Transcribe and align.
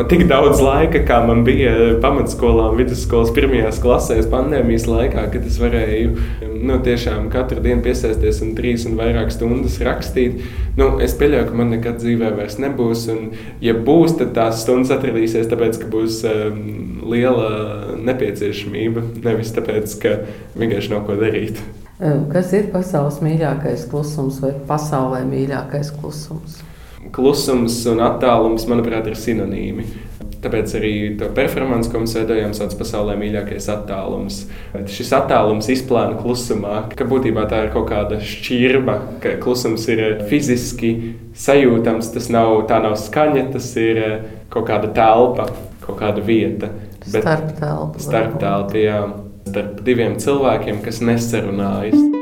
Man 0.00 0.08
tik 0.08 0.22
daudz 0.30 0.62
laika, 0.64 1.02
kā 1.04 1.18
man 1.28 1.42
bija 1.44 1.72
pamatskolā 2.00 2.70
un 2.70 2.78
vidusskolas 2.78 3.34
pirmajās 3.36 3.82
klasēs, 3.84 4.30
pandēmijas 4.32 4.86
laikā, 4.88 5.26
kad 5.34 5.44
es 5.44 5.58
varēju 5.60 6.14
nu, 6.54 6.78
tiešām 6.86 7.26
katru 7.28 7.60
dienu 7.60 7.84
piesaisties 7.84 8.38
un 8.40 8.54
trīs 8.56 8.86
un 8.88 8.94
vairāk 8.96 9.28
stundas 9.34 9.76
rakstīt. 9.84 10.38
Nu, 10.80 10.94
es 11.04 11.12
pieļauju, 11.20 11.50
ka 11.50 11.58
man 11.60 11.74
nekad 11.74 12.00
dzīvē 12.00 12.30
vairs 12.38 12.56
nebūs. 12.64 13.02
Un, 13.12 13.28
ja 13.60 13.76
būs, 13.76 14.16
tad 14.22 14.32
tās 14.38 14.62
stundas 14.64 14.94
atradīsies 14.96 15.52
tāpēc, 15.52 15.82
ka 15.82 15.92
būs 15.92 16.22
um, 16.32 16.64
liela 17.12 17.52
nepieciešamība, 18.00 19.04
nevis 19.20 19.52
tāpēc, 19.58 19.98
ka 20.00 20.16
vienkārši 20.56 20.94
nav 20.96 21.04
ko 21.10 21.20
darīt. 21.20 21.60
Kas 22.32 22.56
ir 22.56 22.72
pasaules 22.72 23.20
mīļākais 23.20 23.84
klusums 23.92 24.40
vai 24.40 24.56
pasaulē 24.72 25.26
mīļākais 25.28 25.92
klusums? 26.00 26.62
Klusums 27.14 27.80
un 27.90 28.02
attālums, 28.04 28.66
manuprāt, 28.70 29.08
ir 29.10 29.18
sinonīmi. 29.18 29.86
Tāpēc 30.40 30.72
arī 30.78 30.92
to 31.20 31.28
performanci, 31.36 31.90
ko 31.92 32.00
mēs 32.00 32.14
veidojam, 32.16 32.54
sauc 32.56 32.72
par 32.72 32.80
pasaulē 32.80 33.16
mīļākais 33.20 33.66
attālums. 33.74 34.38
Bet 34.72 34.88
šis 34.92 35.10
attālums 35.18 35.68
izplāna 35.72 36.16
klusumā, 36.16 36.86
ka 36.96 37.04
būtībā 37.08 37.44
tā 37.50 37.66
ir 37.66 37.72
kaut 37.74 37.90
kāda 37.90 38.20
šķirba, 38.24 38.94
ka 39.20 39.34
klusums 39.42 39.84
ir 39.92 40.22
fiziski 40.30 40.94
sajūtams, 41.36 42.12
tas 42.14 42.30
nav, 42.32 42.54
tā 42.70 42.80
nav 42.84 42.96
skaņa, 43.00 43.50
tas 43.52 43.68
ir 43.80 44.00
kaut 44.52 44.68
kāda 44.70 44.92
telpa, 44.96 45.50
kaut 45.84 46.00
kāda 46.00 46.24
vieta. 46.24 46.72
Starp 47.04 47.52
telpa. 47.60 48.00
Starp 48.00 48.40
telpa, 48.40 48.80
jā. 48.80 49.02
Starp 49.50 49.84
diviem 49.84 50.16
cilvēkiem, 50.20 50.80
kas 50.84 51.04
nesarunājas. 51.04 52.19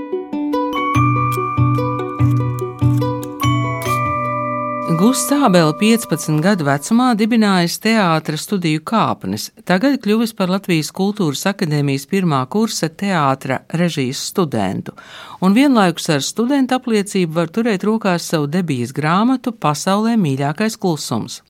Gusts 4.98 5.30
Ābele 5.30 5.70
15 5.78 6.40
gadu 6.42 6.64
vecumā 6.66 7.12
dibinājis 7.14 7.76
teātras 7.84 8.42
studiju 8.48 8.80
kāpnes, 8.88 9.44
tagad 9.68 10.00
kļuvis 10.02 10.32
par 10.34 10.50
Latvijas 10.50 10.88
Kultūras 10.96 11.44
akadēmijas 11.46 12.08
pirmā 12.10 12.40
kursa 12.50 12.88
teātra 12.90 13.60
režijas 13.78 14.24
studentu, 14.32 14.96
un 15.38 15.54
vienlaikus 15.54 16.08
ar 16.16 16.24
studentu 16.26 16.74
apliecību 16.80 17.36
var 17.36 17.52
turēt 17.54 17.86
rokās 17.86 18.26
savu 18.26 18.48
debijas 18.50 18.90
grāmatu 18.96 19.52
Pasaulē 19.54 20.16
mīļākais 20.18 20.74
klusums. 20.82 21.44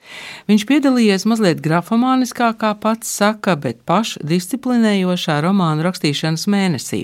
Viņš 0.48 0.66
piedalījies 0.69 1.24
mazliet 1.28 1.64
grafomāniskā, 1.64 2.50
kā 2.60 2.74
pats 2.80 3.08
saka, 3.16 3.56
bet 3.60 3.80
pašdisciplinējošā 3.88 5.38
romānu 5.44 5.84
rakstīšanas 5.88 6.44
mēnesī, 6.52 7.02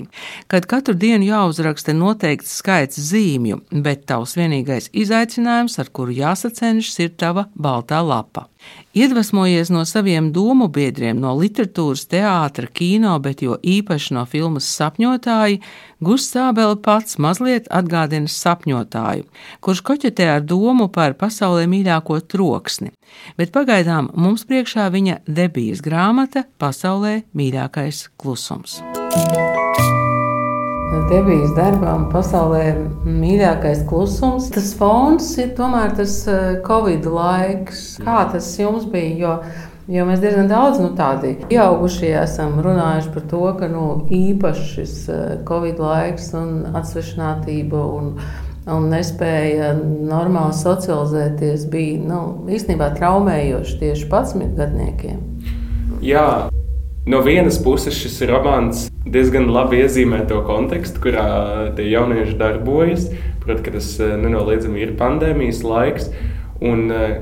kad 0.49 0.69
katru 0.69 0.93
dienu 0.97 1.29
jāuzraksta 1.31 1.93
noteikts 1.97 2.53
skaits 2.61 3.01
zīmju, 3.09 3.63
bet 3.85 4.05
tavs 4.09 4.37
vienīgais 4.37 4.91
izaicinājums, 4.93 5.77
ar 5.81 5.93
kuru 5.93 6.13
jā 6.17 6.34
jāsacenšas, 6.35 6.99
ir 6.99 7.15
tava 7.17 7.47
baltā 7.55 8.01
lapa. 8.03 8.49
Iedvesmojies 8.95 9.69
no 9.69 9.83
saviem 9.85 10.31
domu 10.33 10.67
biedriem, 10.71 11.19
no 11.19 11.35
literatūras, 11.37 12.07
teātra, 12.09 12.67
kino, 12.67 13.17
bet 13.19 13.43
jo 13.43 13.57
īpaši 13.61 14.15
no 14.15 14.25
filmas 14.25 14.69
sapņotāji, 14.77 15.61
Ābele 16.05 16.75
pats 16.83 17.17
mazliet 17.17 17.65
atgādina 17.73 18.29
sapņotāju, 18.29 19.25
kurš 19.63 19.81
koķetē 19.81 20.27
ar 20.35 20.43
domu 20.45 20.89
par 20.91 21.15
pasaulē 21.17 21.65
mīļāko 21.71 22.19
troksni, 22.29 22.91
bet 23.39 23.55
pagaidām 23.55 24.11
mums 24.13 24.45
priekšā 24.45 24.91
viņa 24.91 25.23
debijas 25.25 25.81
grāmata 25.81 26.45
Pasaulē 26.61 27.23
mīļākais 27.33 28.09
klusums. 28.21 28.81
Debijas 31.09 31.53
darbām 31.57 32.07
pasaulē 32.11 32.63
mīļākais 33.05 33.83
klusums. 33.89 34.49
Tas 34.53 34.71
fons 34.77 35.27
ir 35.41 35.53
tomēr 35.57 35.95
tas 35.97 36.17
eh, 36.29 36.57
Covid 36.65 37.07
laiks. 37.09 37.83
Kā 38.05 38.23
tas 38.31 38.47
jums 38.59 38.85
bija? 38.91 39.15
Jo, 39.19 39.33
jo 39.97 40.07
mēs 40.07 40.23
diezgan 40.23 40.49
daudz 40.51 40.81
nu, 40.83 40.91
tādi 40.97 41.35
pieaugušie 41.49 42.13
esam 42.21 42.59
runājuši 42.63 43.13
par 43.17 43.27
to, 43.33 43.43
ka 43.59 43.69
nu, 43.71 43.85
īpaši 44.13 44.67
šis 44.73 44.97
eh, 45.13 45.23
Covid 45.47 45.81
laiks 45.81 46.31
un 46.37 46.57
atsvešinātība 46.73 47.85
un 47.99 48.17
un 48.65 48.87
nespēja 48.89 49.75
normāli 49.77 50.55
socializēties, 50.57 51.67
bija 51.69 51.99
nu, 52.01 52.21
īstenībā 52.49 52.87
traumējoši 52.97 53.77
tieši 53.83 54.07
11 54.09 54.55
gadniekiem. 54.57 55.19
Jā, 56.01 56.25
no 57.05 57.21
vienas 57.21 57.57
puses 57.61 57.97
šis 57.97 58.21
romāns 58.29 58.87
diezgan 59.05 59.47
labi 59.53 59.83
iezīmē 59.83 60.23
to 60.29 60.41
kontekstu, 60.45 61.03
kurā 61.03 61.25
tie 61.77 61.87
jaunieši 61.91 62.37
darbojas. 62.39 63.09
Protams, 63.43 63.63
ka 63.65 63.75
tas 63.77 63.89
eh, 64.01 64.15
nenoliedzami 64.17 64.81
ir 64.81 64.95
pandēmijas 64.99 65.61
laiks. 65.65 66.09
Un 66.65 66.89
eh, 66.89 67.17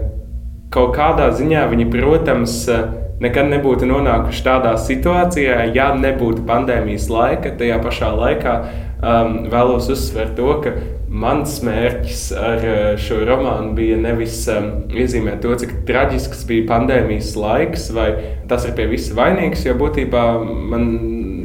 kaut 0.73 0.95
kādā 0.95 1.27
ziņā 1.35 1.66
viņi, 1.73 1.89
protams, 1.91 2.55
eh, 2.71 2.85
nekad 3.23 3.51
nebūtu 3.51 3.88
nonākuši 3.89 4.45
tādā 4.45 4.73
situācijā, 4.79 5.59
ja 5.75 5.91
nebūtu 6.00 6.45
pandēmijas 6.47 7.09
laika. 7.11 7.53
Tajā 7.59 7.79
pašā 7.83 8.09
laikā 8.15 8.55
um, 9.03 9.38
vēlos 9.51 9.91
uzsvērt 9.94 10.35
to, 10.39 10.50
ka 10.63 10.73
mans 11.13 11.59
mērķis 11.62 12.22
ar 12.34 12.63
šo 13.01 13.19
romānu 13.28 13.74
bija 13.78 14.00
nevis 14.01 14.40
um, 14.51 14.69
iezīmēt 14.90 15.44
to, 15.44 15.53
cik 15.62 15.75
traģisks 15.88 16.46
bija 16.50 16.66
pandēmijas 16.72 17.35
laiks, 17.38 17.90
vai 17.94 18.09
tas 18.50 18.66
ir 18.66 18.74
pie 18.78 18.88
visa 18.90 19.13
vainīgs, 19.18 19.66
jo 19.68 19.75
būtībā 19.78 20.24
man 20.74 20.88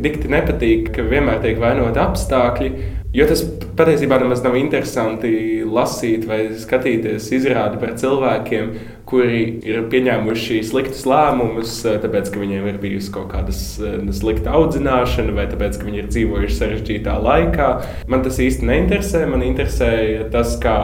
dikti 0.05 0.31
nepatīk, 0.33 0.93
ka 0.95 1.05
vienmēr 1.05 1.43
tiek 1.45 1.61
vainoti 1.61 2.01
apstākļi. 2.01 2.71
Jo 3.17 3.25
tas 3.29 3.43
patiesībā 3.77 4.19
nemaz 4.21 4.43
nav 4.45 4.57
interesanti 4.61 5.31
lasīt 5.73 6.27
vai 6.29 6.41
skatīties 6.59 7.29
izrādi 7.37 7.81
par 7.81 7.97
cilvēkiem, 8.01 8.71
kuri 9.09 9.43
ir 9.65 9.87
pieņēmuši 9.89 10.61
sliktus 10.69 11.07
lēmumus, 11.09 11.79
tāpēc, 12.03 12.31
ka 12.33 12.43
viņiem 12.43 12.69
ir 12.69 12.81
bijusi 12.83 13.13
kaut 13.15 13.31
kāda 13.33 13.55
eh, 13.55 13.99
slikta 14.17 14.55
audzināšana, 14.59 15.35
vai 15.37 15.49
tāpēc, 15.51 15.81
ka 15.81 15.89
viņi 15.89 16.03
ir 16.03 16.11
dzīvojuši 16.13 16.59
sarežģītā 16.61 17.19
laikā. 17.25 17.69
Man 18.11 18.25
tas 18.27 18.41
īsti 18.45 18.69
neinteresē. 18.69 19.25
Man 19.29 19.45
interesē 19.47 19.93
tas, 20.33 20.57
kā 20.63 20.79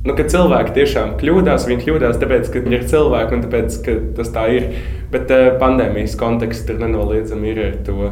Nu, 0.00 0.14
kad 0.16 0.30
cilvēki 0.32 0.72
tiešām 0.78 1.10
kļūdās, 1.20 1.66
viņi 1.68 1.82
kļūdās 1.84 2.20
tāpēc, 2.22 2.46
ka 2.48 2.60
viņi 2.64 2.76
ir 2.78 2.84
cilvēki 2.88 3.34
un 3.36 3.42
tāpēc, 3.44 3.74
ka 3.84 3.96
tas 4.16 4.30
tā 4.32 4.46
ir. 4.56 4.70
Bet 5.12 5.28
uh, 5.34 5.50
pandēmijas 5.60 6.14
konteksts 6.16 6.64
tur 6.64 6.78
nenoliedzami 6.80 7.50
ir 7.50 7.60
ar 7.66 7.74
to, 7.84 8.08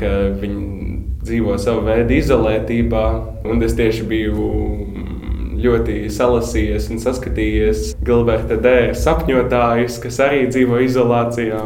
ka 0.00 0.12
viņi 0.40 0.94
dzīvo 1.20 1.58
savu 1.60 1.84
veidu 1.90 2.16
izolētībā. 2.16 3.04
Un 3.52 3.60
es 3.66 3.76
tieši 3.76 4.06
biju 4.08 4.48
ļoti 5.64 5.96
salasījies 6.12 6.90
un 6.92 7.02
saskatījies 7.02 7.90
Gilberta 8.06 8.58
Dēra 8.60 8.94
sapņotājus, 8.98 9.98
kas 10.04 10.22
arī 10.24 10.46
dzīvo 10.50 10.80
izolācijā. 10.86 11.60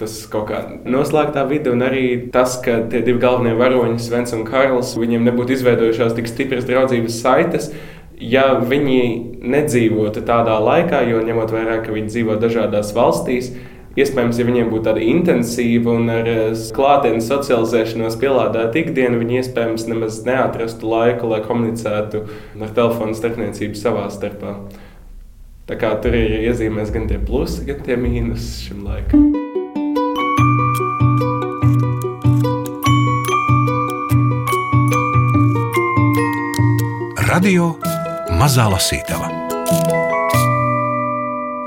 Tas 0.00 0.14
kaut 0.32 0.46
kā 0.48 0.60
noslēgtā 0.88 1.44
vidē, 1.48 1.74
un 1.74 1.84
arī 1.84 2.04
tas, 2.32 2.54
ka 2.64 2.78
tie 2.88 3.02
divi 3.04 3.20
galvenie 3.20 3.52
varoņi, 3.58 3.98
Svens 4.00 4.32
un 4.32 4.46
Karls, 4.48 4.94
viņiem 4.96 5.26
nebūtu 5.28 5.58
izveidojušās 5.58 6.14
tik 6.16 6.30
stipras 6.30 6.64
draudzības 6.68 7.18
saites 7.20 7.72
ja 8.20 8.44
viņi 8.60 9.00
nedzīvotu 9.40 10.22
tādā 10.28 10.58
laikā, 10.60 11.02
jo 11.08 11.22
ņemot 11.24 11.52
vērā, 11.54 11.80
ka 11.84 11.94
viņi 11.94 12.12
dzīvo 12.12 12.36
dažādās 12.40 12.92
valstīs, 12.96 13.54
Iespējams, 13.98 14.38
ja 14.38 14.46
viņiem 14.46 14.68
būtu 14.70 14.84
tāda 14.86 15.02
intensīva 15.02 15.96
un 15.98 16.12
ar 16.14 16.28
eh, 16.30 16.52
klātienes 16.76 17.26
socializēšanos 17.30 18.18
pielādēta 18.22 18.78
ikdiena, 18.84 19.18
viņi 19.18 19.40
iespējams 19.40 19.88
nemaz 19.90 20.20
neatrastu 20.28 20.86
laiku, 20.92 21.32
lai 21.32 21.40
komunicētu 21.42 22.22
ar 22.60 22.76
telefonu 22.76 23.18
starpniecību 23.18 23.80
savā 23.80 24.06
starpā. 24.14 24.54
Tā 25.66 25.78
kā 25.78 25.90
tur 26.02 26.14
ir 26.18 26.38
iezīmēs 26.38 26.94
gan 26.94 27.10
tie 27.10 27.18
plusi, 27.18 27.66
gan 27.66 27.82
tie 27.86 27.98
mīnusi 27.98 28.70
šim 28.70 28.86
laikam. 28.86 29.28
Radio 37.30 37.72
Mazā 38.38 38.70
Lasītava. 38.70 39.39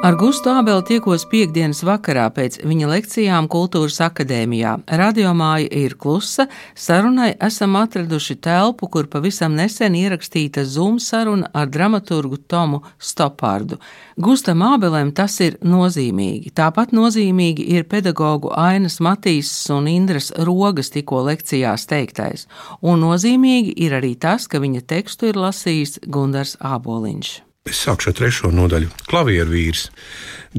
Ar 0.03 0.17
Gustu 0.19 0.51
Ābeli 0.51 0.83
tiekos 0.83 1.23
piekdienas 1.31 1.79
vakarā 1.87 2.25
pēc 2.35 2.57
viņa 2.67 2.87
lekcijām 2.91 3.45
Kultūras 3.47 4.01
akadēmijā. 4.03 4.73
Radiomāja 4.99 5.69
ir 5.79 5.93
klusa, 5.95 6.49
sarunai 6.75 7.29
esam 7.47 7.77
atraduši 7.79 8.35
telpu, 8.43 8.89
kur 8.91 9.07
pavisam 9.07 9.55
nesen 9.55 9.95
ierakstīta 9.95 10.65
Zoom 10.67 10.97
saruna 10.99 11.47
ar 11.55 11.71
dramaturgu 11.71 12.41
Tomu 12.51 12.81
Stopārdu. 12.99 13.77
Gustam 14.19 14.65
Ābelēm 14.67 15.13
tas 15.15 15.37
ir 15.39 15.55
nozīmīgi. 15.63 16.51
Tāpat 16.51 16.91
nozīmīgi 16.91 17.69
ir 17.77 17.87
pedagoģu 17.87 18.51
Ainas 18.59 18.99
Matīsas 18.99 19.71
un 19.71 19.87
Indras 19.87 20.33
Rogas 20.35 20.91
tikko 20.91 21.23
lekcijās 21.29 21.87
teiktais, 21.87 22.43
un 22.83 22.99
nozīmīgi 23.07 23.71
ir 23.87 23.95
arī 24.03 24.17
tas, 24.19 24.51
ka 24.51 24.59
viņa 24.59 24.83
tekstu 24.83 25.31
ir 25.31 25.39
lasījis 25.47 26.01
Gundars 26.11 26.57
Āboliņš. 26.59 27.52
Es 27.63 27.79
sākšu 27.79 28.11
ar 28.11 28.15
trešo 28.17 28.49
nodaļu. 28.51 28.89
Klavieru 29.07 29.53
vīrs. 29.53 29.85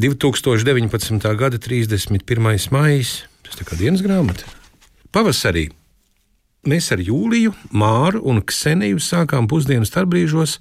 2019. 0.01 1.21
gada 1.37 1.59
31. 1.61 2.71
maija. 2.73 3.03
Tas 3.45 3.59
tā 3.61 3.67
kā 3.69 3.77
dienas 3.77 4.01
grāmata. 4.01 4.49
Pavasarī 5.13 5.67
mēs 6.65 6.89
ar 6.97 7.03
Jūliju, 7.05 7.53
Māru 7.77 8.23
un 8.25 8.41
Kseniju 8.41 9.03
sākām 9.05 9.45
pusdienu 9.53 9.85
starpbrīžos 9.85 10.57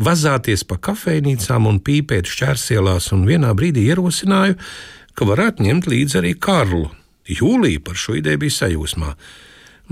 vazāties 0.00 0.64
pa 0.64 0.80
kafejnīcām 0.80 1.68
un 1.68 1.82
pīpēt 1.84 2.32
šķērsielās, 2.32 3.10
un 3.12 3.28
vienā 3.28 3.52
brīdī 3.52 3.84
ierosināju, 3.92 4.56
ka 5.12 5.28
varētu 5.28 5.68
ņemt 5.68 5.90
līdzi 5.92 6.22
arī 6.22 6.32
Karlu. 6.32 6.88
Jūlija 7.28 7.84
par 7.84 8.00
šo 8.00 8.16
ideju 8.16 8.40
bija 8.40 8.56
sajūsmā. 8.62 9.12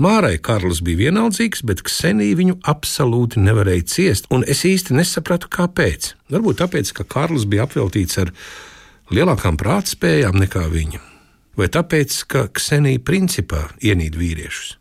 Mārai 0.01 0.39
Karls 0.41 0.79
bija 0.81 1.03
vienaldzīgs, 1.05 1.61
bet 1.69 1.83
Ksenija 1.85 2.33
viņu 2.39 2.55
absolūti 2.65 3.41
nevarēja 3.43 3.85
ciest, 3.93 4.25
un 4.33 4.41
es 4.49 4.63
īsti 4.65 4.95
nesapratu, 4.97 5.51
kāpēc. 5.53 6.15
Varbūt 6.33 6.63
tāpēc, 6.63 6.89
ka 6.97 7.05
Karls 7.05 7.45
bija 7.45 7.67
apveltīts 7.67 8.17
ar 8.23 8.31
lielākām 9.13 9.59
prātspējām 9.61 10.39
nekā 10.41 10.65
viņa, 10.73 11.03
vai 11.61 11.69
tāpēc, 11.69 12.17
ka 12.25 12.47
Ksenija 12.57 13.03
principā 13.05 13.67
ienīd 13.85 14.17
vīriešus. 14.17 14.79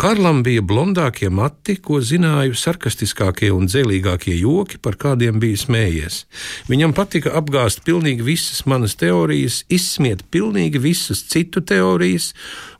Karlam 0.00 0.38
bija 0.40 0.62
blondākie 0.64 1.28
mati, 1.28 1.74
ko 1.76 1.98
zināju 2.00 2.54
sarkastiskākie 2.56 3.50
un 3.52 3.66
dzēlīgākie 3.68 4.32
joki, 4.38 4.78
par 4.80 4.94
kādiem 4.96 5.36
bija 5.42 5.58
smējies. 5.60 6.22
Viņam 6.70 6.94
patika 6.96 7.34
apgāzt 7.36 7.82
pilnīgi 7.84 8.24
visas 8.24 8.62
manas 8.64 8.94
teorijas, 8.96 9.58
izsmiet 9.68 10.22
pilnīgi 10.32 10.80
visas 10.80 11.20
citu 11.28 11.60
teorijas 11.60 12.30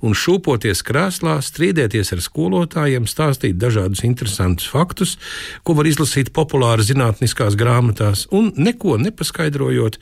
un 0.01 0.17
šūpoties 0.17 0.81
krēslā, 0.89 1.35
strīdēties 1.45 2.15
ar 2.17 2.23
skolotājiem, 2.25 3.05
stāstīt 3.05 3.61
dažādus 3.61 4.01
interesantus 4.09 4.71
faktus, 4.73 5.19
ko 5.61 5.77
var 5.77 5.91
izlasīt 5.93 6.33
populāri 6.33 6.89
zinātniskās 6.89 7.59
grāmatās, 7.61 8.31
un 8.33 8.49
neko 8.57 8.97
nepaskaidrojot, 8.97 10.01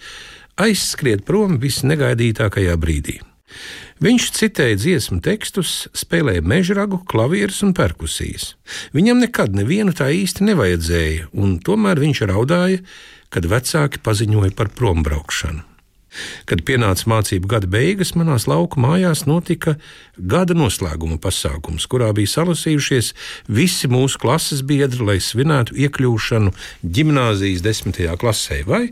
aizskriet 0.69 1.27
prom 1.27 1.59
visnegaidītākajā 1.67 2.79
brīdī. 2.79 3.19
Viņš 4.05 4.27
citēja 4.37 4.79
dziesmu 4.79 5.19
tekstus, 5.25 5.89
spēlēja 5.97 6.45
mežragu, 6.47 7.01
klavierus 7.11 7.65
un 7.67 7.73
perkusijas. 7.75 8.53
Viņam 8.95 9.25
nekad 9.25 9.57
nevienu 9.59 9.95
tā 9.97 10.13
īsti 10.15 10.47
nevajadzēja, 10.47 11.33
un 11.35 11.57
tomēr 11.65 11.99
viņš 12.05 12.23
raudāja, 12.31 12.85
kad 13.35 13.49
vecāki 13.51 13.99
paziņoja 14.05 14.55
par 14.59 14.71
prombraukšanu. 14.79 15.65
Kad 16.49 16.63
pienāca 16.65 17.05
mācību 17.11 17.51
gada 17.51 17.69
beigas, 17.69 18.15
manās 18.17 18.47
lauku 18.49 18.81
mājās 18.81 19.27
notika 19.29 19.75
gada 20.17 20.57
noslēguma 20.57 21.19
pasākums, 21.21 21.85
kurā 21.91 22.09
bija 22.17 22.33
salasījušies 22.33 23.13
visi 23.53 23.91
mūsu 23.93 24.23
klases 24.23 24.63
biedri, 24.67 25.03
lai 25.05 25.19
svinētu 25.21 25.77
iekļūšanu 25.77 26.55
gimnāzijas 26.97 27.67
desmitajā 27.67 28.17
klasē. 28.23 28.63
Vai 28.71 28.87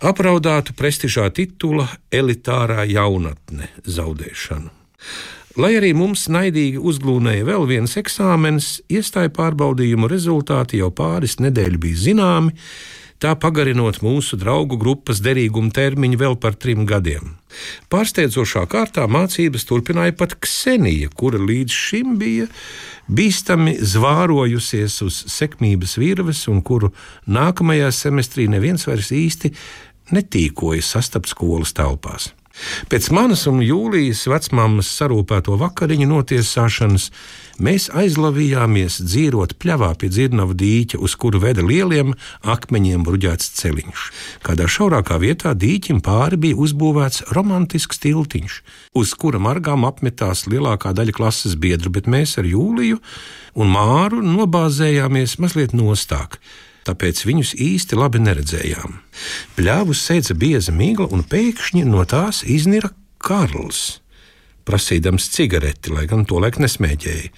apraudātu 0.00 0.74
prestižā 0.76 1.28
titula 1.34 1.88
elitārā 2.12 2.86
jaunatne 2.88 3.68
zaudēšanu. 3.84 4.70
Lai 5.60 5.72
arī 5.76 5.90
mums 5.98 6.28
naidīgi 6.30 6.78
uzglūnēja 6.78 7.44
vēl 7.48 7.66
viens 7.66 7.96
eksāmenis, 7.98 8.78
iestāju 8.86 9.32
pārbaudījumu 9.34 10.08
rezultāti 10.10 10.78
jau 10.78 10.92
pāris 10.94 11.40
nedēļu 11.42 11.80
bija 11.82 12.02
zināmi, 12.04 12.54
tā 13.20 13.34
pagarinot 13.36 13.98
mūsu 14.04 14.38
draugu 14.40 14.78
grupas 14.80 15.20
derīguma 15.20 15.74
termiņu 15.74 16.20
vēl 16.22 16.38
par 16.40 16.54
trim 16.56 16.86
gadiem. 16.88 17.34
Pārsteidzošā 17.92 18.62
kārtā 18.70 19.04
mācības 19.10 19.66
turpināja 19.68 20.14
pat 20.16 20.38
Ksenija, 20.40 21.10
kura 21.12 21.40
līdz 21.42 21.74
šim 21.74 22.14
bija 22.20 22.46
bīstami 23.10 23.74
zvārojusies 23.82 25.00
uz 25.02 25.18
sekmības 25.34 25.96
virves 25.98 26.46
un 26.48 26.62
kuru 26.62 26.92
nākamajā 27.26 27.90
semestrī 27.92 28.46
neviens 28.48 28.86
vairs 28.86 29.10
īsti 29.12 29.50
netīkoja 30.16 30.84
sastapt 30.84 31.32
skolas 31.32 31.74
telpās. 31.76 32.32
Pēc 32.90 33.08
manas 33.14 33.46
un 33.48 33.60
Jūlijas 33.64 34.26
vecmāmas 34.28 34.90
sarūpēto 34.98 35.54
vakariņu 35.60 36.08
notiesāšanas 36.10 37.06
mēs 37.62 37.88
aizlavījāmies 37.96 38.98
dzīvot 39.04 39.54
pļavā 39.62 39.90
pie 40.00 40.10
dzirnava 40.12 40.56
dīķa, 40.58 41.00
uz 41.00 41.14
kuru 41.20 41.40
veda 41.44 41.64
lieliem 41.64 42.12
akmeņiem 42.42 43.04
bruģēts 43.06 43.52
celiņš. 43.60 44.06
Kādā 44.46 44.68
šaurākā 44.68 45.20
vietā 45.22 45.54
dīķim 45.56 46.02
pāri 46.04 46.40
bija 46.44 46.60
uzbūvēts 46.60 47.28
romantisks 47.36 48.02
tiltiņš, 48.04 48.62
uz 48.98 49.14
kura 49.14 49.40
margām 49.42 49.86
apmetās 49.88 50.46
lielākā 50.50 50.92
daļa 50.96 51.16
klases 51.16 51.56
biedru, 51.60 51.92
bet 51.94 52.10
mēs 52.10 52.36
ar 52.40 52.48
Jūliju 52.48 53.00
un 53.60 53.72
Māru 53.72 54.24
nobāzējāmies 54.26 55.38
mazliet 55.40 55.76
nostāk 55.76 56.40
tāpēc 56.88 57.24
viņus 57.28 57.54
īsti 57.60 57.98
labi 57.98 58.22
neredzējām. 58.24 58.98
Pļāvus 59.56 60.04
sēdza 60.06 60.36
bieza 60.38 60.74
migla, 60.74 61.08
un 61.12 61.24
pēkšņi 61.26 61.84
no 61.88 62.04
tās 62.08 62.42
iznira 62.44 62.92
Karls, 63.20 64.00
prasīdams 64.68 65.28
cigareti, 65.34 65.92
lai 65.92 66.06
gan 66.10 66.24
to 66.28 66.40
laik 66.40 66.60
nesmēķēja. 66.62 67.32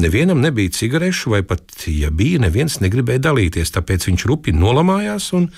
Nevienam 0.00 0.38
nebija 0.40 0.70
cigarešu, 0.70 1.32
vai 1.34 1.42
pat, 1.42 1.64
ja 1.90 2.12
bija, 2.14 2.38
neviens 2.44 2.78
negribēja 2.82 3.24
dalīties, 3.26 3.72
tāpēc 3.74 4.06
viņš 4.06 4.26
rupi 4.30 4.54
nolamājās 4.54 5.32
un 5.34 5.48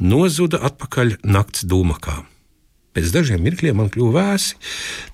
nozuda 0.00 0.62
atpakaļ 0.70 1.18
nakts 1.28 1.66
dūmakā. 1.68 2.22
Pēc 2.96 3.12
dažiem 3.12 3.42
mirkļiem 3.44 3.76
man 3.78 3.90
kļuva 3.92 4.24
vēsi, 4.24 4.56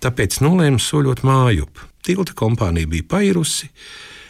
tāpēc 0.05 0.39
nolēmu 0.45 0.79
soļot 0.81 1.25
mājup. 1.27 1.83
Tilta 2.05 2.37
kompānija 2.37 2.89
bija 2.89 3.09
pairusi, 3.11 3.71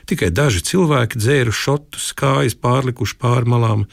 Tikai 0.04 0.28
daži 0.34 0.60
cilvēki 0.68 1.20
dzēra 1.20 1.52
šotus, 1.54 2.10
kājas 2.18 2.56
pārlikuši 2.60 3.16
pāri 3.20 3.48
malām. 3.48 3.86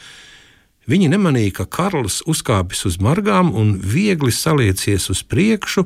Viņi 0.91 1.11
nemanīja, 1.13 1.53
ka 1.61 1.65
Karls 1.71 2.19
uzkāpis 2.27 2.83
uz 2.89 2.97
margām 2.99 3.53
un 3.55 3.77
viegli 3.79 4.33
saliecies 4.35 5.07
uz 5.13 5.21
priekšu, 5.23 5.85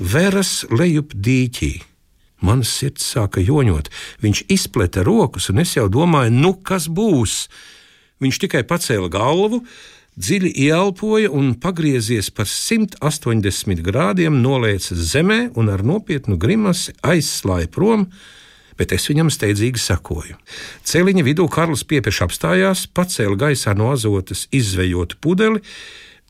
veras 0.00 0.64
lejup 0.72 1.14
dīķī. 1.14 1.74
Manas 2.40 2.72
sirds 2.72 3.04
sāka 3.04 3.44
joņot. 3.44 3.92
Viņš 4.24 4.46
izpleta 4.50 5.04
rokas, 5.06 5.50
un 5.52 5.60
es 5.62 5.76
jau 5.76 5.86
domāju, 5.92 6.32
nu 6.34 6.54
kas 6.56 6.88
būs. 6.88 7.44
Viņš 8.24 8.40
tikai 8.42 8.64
pacēla 8.66 9.12
galvu, 9.12 9.62
dziļi 10.20 10.50
ielpoja 10.66 11.30
un 11.36 11.52
pagriezies 11.60 12.32
par 12.34 12.48
180 12.50 13.84
grādiem, 13.86 14.40
nolēca 14.42 14.96
zemē 14.96 15.40
un 15.60 15.70
ar 15.72 15.84
nopietnu 15.86 16.40
grimasi 16.40 16.96
aizslāja 17.06 17.70
prom 17.70 18.08
bet 18.80 18.94
es 18.96 19.04
viņam 19.10 19.28
steidzīgi 19.32 19.80
sakoju. 19.80 20.38
Celiņa 20.88 21.24
vidū 21.26 21.46
Karls 21.52 21.84
piepieši 21.84 22.24
apstājās, 22.24 22.86
pacēla 22.96 23.36
gaisā 23.44 23.76
no 23.76 23.90
azotas 23.92 24.46
izvejotu 24.56 25.20
pudeli 25.20 25.60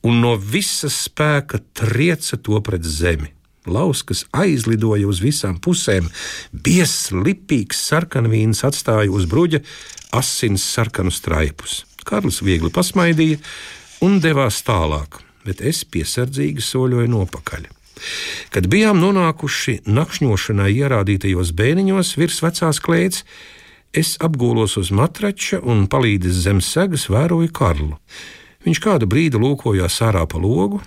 un 0.07 0.19
no 0.25 0.35
visas 0.35 0.97
spēka 1.07 1.63
trieca 1.77 2.41
to 2.41 2.59
pret 2.65 2.87
zemi. 2.87 3.31
Lauskas 3.71 4.25
aizlidoja 4.33 5.07
uz 5.07 5.21
visām 5.21 5.59
pusēm, 5.63 6.09
biezs, 6.51 7.11
lipīgs 7.13 7.83
sarkanvīns 7.91 8.65
atstāja 8.67 9.13
uz 9.13 9.29
bruģa 9.31 9.61
asins 10.17 10.65
sarkanu 10.65 11.13
straipus. 11.15 11.85
Karls 12.09 12.41
viegli 12.43 12.73
pasmaidīja 12.73 13.39
un 14.07 14.17
devās 14.25 14.63
tālāk, 14.67 15.21
bet 15.45 15.61
es 15.61 15.85
piesardzīgi 15.85 16.65
soļoju 16.65 17.13
nopakaļ. 17.13 17.69
Kad 18.55 18.69
bijām 18.73 19.01
nonākuši 19.03 19.81
nakšņošanai 19.87 20.71
ierādītajos 20.75 21.55
bēniņos 21.57 22.15
virs 22.21 22.41
vecās 22.45 22.81
klēts, 22.83 23.25
es 23.93 24.15
apgūlos 24.23 24.77
uz 24.81 24.93
matrača 24.95 25.61
un 25.63 25.87
palīdzes 25.91 26.45
zem 26.47 26.63
segas 26.65 27.09
vēroju 27.11 27.51
Karlu. 27.55 27.99
Viņš 28.67 28.81
kādu 28.85 29.09
brīdi 29.11 29.41
lūkojās 29.41 30.01
ārā 30.05 30.27
pa 30.29 30.39
logu, 30.41 30.83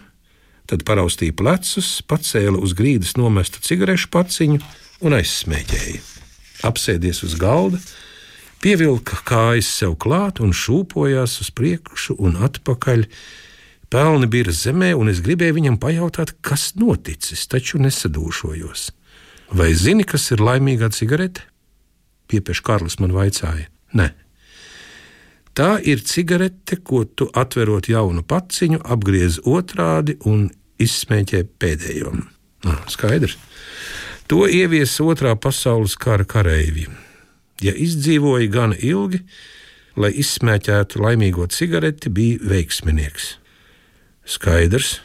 tad 0.70 0.86
paraustīja 0.88 1.36
plecus, 1.36 2.00
pacēla 2.08 2.60
uz 2.62 2.76
grīdas 2.78 3.18
nomestu 3.20 3.62
cigarešu 3.66 4.10
paciņu 4.14 4.60
un 5.04 5.18
aizsmēķēja. 5.18 6.02
Apsēdies 6.64 7.24
uz 7.28 7.36
galda, 7.40 7.80
pievilka 8.64 9.20
kājas 9.28 9.68
sev 9.82 9.98
klāt 10.00 10.40
un 10.44 10.54
šūpojās 10.56 11.40
uz 11.44 11.50
priekšu 11.52 12.16
un 12.24 12.38
atpakaļ, 12.48 13.04
Pelni 13.94 14.26
bija 14.26 14.50
zemē, 14.50 14.96
un 14.98 15.12
es 15.12 15.20
gribēju 15.22 15.54
viņam 15.54 15.76
pajautāt, 15.78 16.32
kas 16.42 16.72
noticis, 16.82 17.44
taču 17.46 17.78
nesadūšojos. 17.78 18.88
Vai 19.54 19.68
zini, 19.78 20.02
kas 20.02 20.32
ir 20.34 20.42
laimīgā 20.42 20.90
cigarete? 20.90 21.44
Piepieši 22.26 22.64
Kārlis 22.66 22.98
man 22.98 23.14
vaicāja. 23.14 23.68
Nē. 23.94 24.08
Tā 25.54 25.76
ir 25.86 26.02
cigarete, 26.02 26.80
ko 26.82 27.04
tu 27.06 27.28
atverot 27.38 27.92
jaunu 27.92 28.24
paciņu, 28.26 28.80
apgriez 28.82 29.38
otrādi 29.46 30.18
un 30.26 30.48
izsmēķē 30.82 31.44
pēdējo. 31.62 32.16
Ah, 32.66 32.82
skaidrs. 32.90 33.38
To 34.26 34.48
ieviesa 34.50 35.06
otrā 35.06 35.36
pasaules 35.38 35.94
kara 36.02 36.26
kareivji. 36.26 36.88
Ja 37.62 37.78
izdzīvoja 37.78 38.50
gana 38.50 38.82
ilgi, 38.82 39.22
lai 40.02 40.16
izsmēķētu 40.18 41.06
laimīgo 41.06 41.46
cigareti, 41.54 42.10
bija 42.10 42.42
veiksminieks. 42.56 43.36
Skaidrs. 44.24 45.02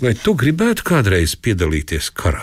Vai 0.00 0.14
tu 0.16 0.32
gribētu 0.36 0.84
kādreiz 0.84 1.34
piedalīties 1.36 2.08
karā? 2.16 2.40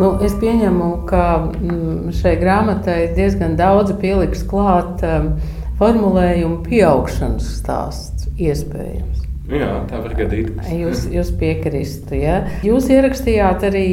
Nu, 0.00 0.08
es 0.26 0.34
pieņemu, 0.40 0.88
ka 1.06 1.24
mm, 1.46 2.10
šai 2.18 2.34
grāmatai 2.40 2.98
diezgan 3.14 3.54
daudz 3.58 3.94
pieliks 4.02 4.42
klāt 4.50 5.04
um, 5.06 5.36
formulējumu 5.78 6.64
pieaugšanas 6.66 7.52
stāsts 7.60 8.26
iespējams. 8.34 9.22
Jā, 9.54 9.70
tā 9.86 10.02
var 10.02 10.18
gadīties. 10.18 10.74
Jūs, 10.74 11.06
jūs 11.20 11.30
piekristu. 11.38 12.18
Ja? 12.18 12.40
Jūs 12.66 12.90
ierakstījāt 12.90 13.68
arī 13.70 13.88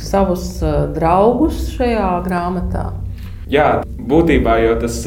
savus 0.00 0.54
uh, 0.64 0.86
draugus 0.96 1.66
šajā 1.76 2.10
grāmatā. 2.24 2.90
Jā, 3.52 3.82
būtībā 4.08 4.56
jau 4.64 4.76
tas. 4.80 5.02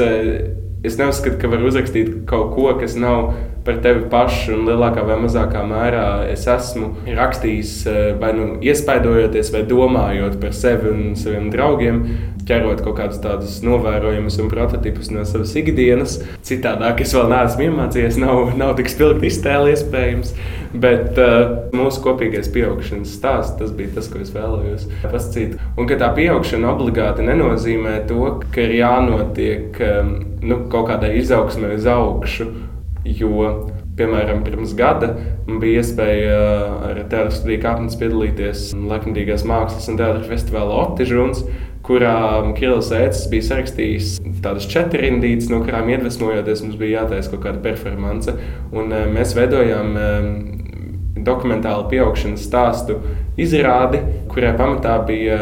Es 0.81 0.95
neuzskatu, 0.97 1.37
ka 1.37 1.49
var 1.51 1.61
uzrakstīt 1.61 2.23
kaut 2.29 2.55
ko, 2.55 2.71
kas 2.79 2.95
nav 2.97 3.35
par 3.65 3.77
tevi 3.83 4.05
pašu, 4.09 4.55
un 4.55 4.65
lielākā 4.69 5.03
vai 5.05 5.17
mazākā 5.21 5.61
mērā 5.67 6.05
es 6.31 6.47
esmu 6.49 6.91
rakstījis 7.17 7.73
eh, 7.89 8.01
vai 8.21 8.33
nu 8.37 8.47
iespaidojoties, 8.65 9.53
vai 9.53 9.63
domājot 9.69 10.39
par 10.41 10.55
sevi 10.57 10.89
un 10.91 11.15
saviem 11.19 11.49
draugiem, 11.53 12.01
ķerot 12.47 12.81
kaut 12.81 12.97
kādus 12.97 13.19
tādus 13.21 13.59
novērojumus 13.65 14.39
un 14.41 14.49
prototipus 14.51 15.11
no 15.13 15.25
savas 15.29 15.53
ikdienas. 15.59 16.17
Citādāk 16.47 17.03
es 17.05 17.13
vēl 17.15 17.29
neesmu 17.31 17.67
iemācījies, 17.67 18.17
nav, 18.21 18.55
nav 18.57 18.73
tik 18.79 18.89
spilgti 18.91 19.29
iztēle 19.29 19.75
iespējams. 19.75 20.33
Bet 20.71 21.19
uh, 21.19 21.69
mūsu 21.75 22.01
kopīgais 22.05 22.49
pieaugšanas 22.53 23.13
stāsts, 23.17 23.57
tas 23.59 23.73
bija 23.75 23.91
tas, 23.97 24.07
ko 24.09 24.21
es 24.23 24.31
vēlējos 24.33 24.87
pasakīt. 25.03 25.57
Un 25.75 25.89
ka 25.89 25.99
tā 26.01 26.09
pieaugšana 26.17 26.71
obligāti 26.71 27.27
nenozīmē 27.27 27.99
to, 28.09 28.37
ka 28.55 28.65
ir 28.65 28.77
jānotiek 28.79 29.81
um, 29.91 30.13
nu, 30.41 30.63
kaut 30.71 30.89
kādai 30.93 31.17
izaugsmē 31.19 31.75
uz 31.75 31.89
augšu 31.91 32.49
Jo, 33.05 33.71
piemēram, 33.97 34.43
pirms 34.45 34.75
gada 34.77 35.15
man 35.47 35.57
bija 35.61 35.81
iespēja 35.81 36.35
uh, 36.37 36.75
ar 36.91 36.99
teātros 37.09 37.39
studiju 37.39 37.63
kāpnes 37.63 37.97
piedalīties 37.97 38.67
Latvijas 38.77 39.45
Mākslas 39.49 39.89
un 39.89 39.97
teātros 39.97 40.29
festivālā 40.29 40.77
Optižuns, 40.83 41.41
kurā 41.85 42.13
Kirillis 42.57 42.91
Ēcis 42.93 43.25
bija 43.31 43.47
sarakstījis 43.47 44.11
tādas 44.45 44.69
četrindītas, 44.69 45.49
no 45.49 45.63
kurām 45.65 45.89
iedvesmojoties 45.89 46.61
mums 46.67 46.77
bija 46.77 47.01
jātaisa 47.01 47.33
kaut 47.33 47.45
kāda 47.47 47.63
performance. 47.65 48.37
Un 48.69 48.93
uh, 48.93 49.07
mēs 49.09 49.33
veidojām 49.37 49.97
um, 49.97 50.31
dokumentālu 51.25 51.89
pieaugšanas 51.89 52.45
stāstu 52.45 52.99
izrādi, 53.41 54.01
kurai 54.29 54.53
pamatā 54.57 54.99
bija 55.09 55.41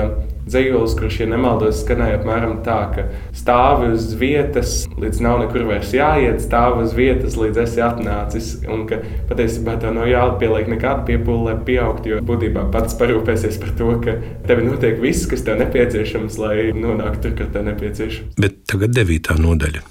Dzīslis, 0.50 0.96
kurš, 0.98 1.20
ja 1.22 1.28
nemaldos, 1.30 1.84
skanēja 1.84 2.20
apmēram 2.20 2.60
tā, 2.66 2.78
ka 2.96 3.06
stāvi 3.38 3.92
uz 3.96 4.10
vietas, 4.20 4.74
līdz 5.00 5.22
nav 5.26 5.44
nekur 5.44 5.68
vairs 5.70 5.94
jāiet, 5.94 6.42
stāvi 6.44 6.88
uz 6.88 6.96
vietas, 6.98 7.38
līdz 7.40 7.62
esi 7.66 7.84
atnācis. 7.86 8.52
Un 8.70 8.86
ka 8.90 9.02
patiesībā 9.30 9.78
tev 9.82 9.96
nav 9.98 10.10
jāpieliek 10.10 10.72
nekāda 10.74 11.06
piepūle, 11.10 11.52
lai 11.52 11.58
pieaugtu, 11.68 12.14
jo 12.14 12.22
būtībā 12.26 12.68
pats 12.74 12.98
parūpēsies 13.00 13.62
par 13.62 13.76
to, 13.80 13.92
ka 14.04 14.18
tev 14.50 14.64
notiek 14.66 14.98
viss, 15.04 15.30
kas 15.30 15.46
tev 15.46 15.62
nepieciešams, 15.62 16.40
lai 16.42 16.70
nonāktu 16.74 17.28
tur, 17.28 17.38
kur 17.40 17.54
tev 17.54 17.68
nepieciešams. 17.70 18.40
Bet 18.42 18.64
tagad 18.70 18.96
devītā 18.98 19.38
nodaļa. 19.40 19.86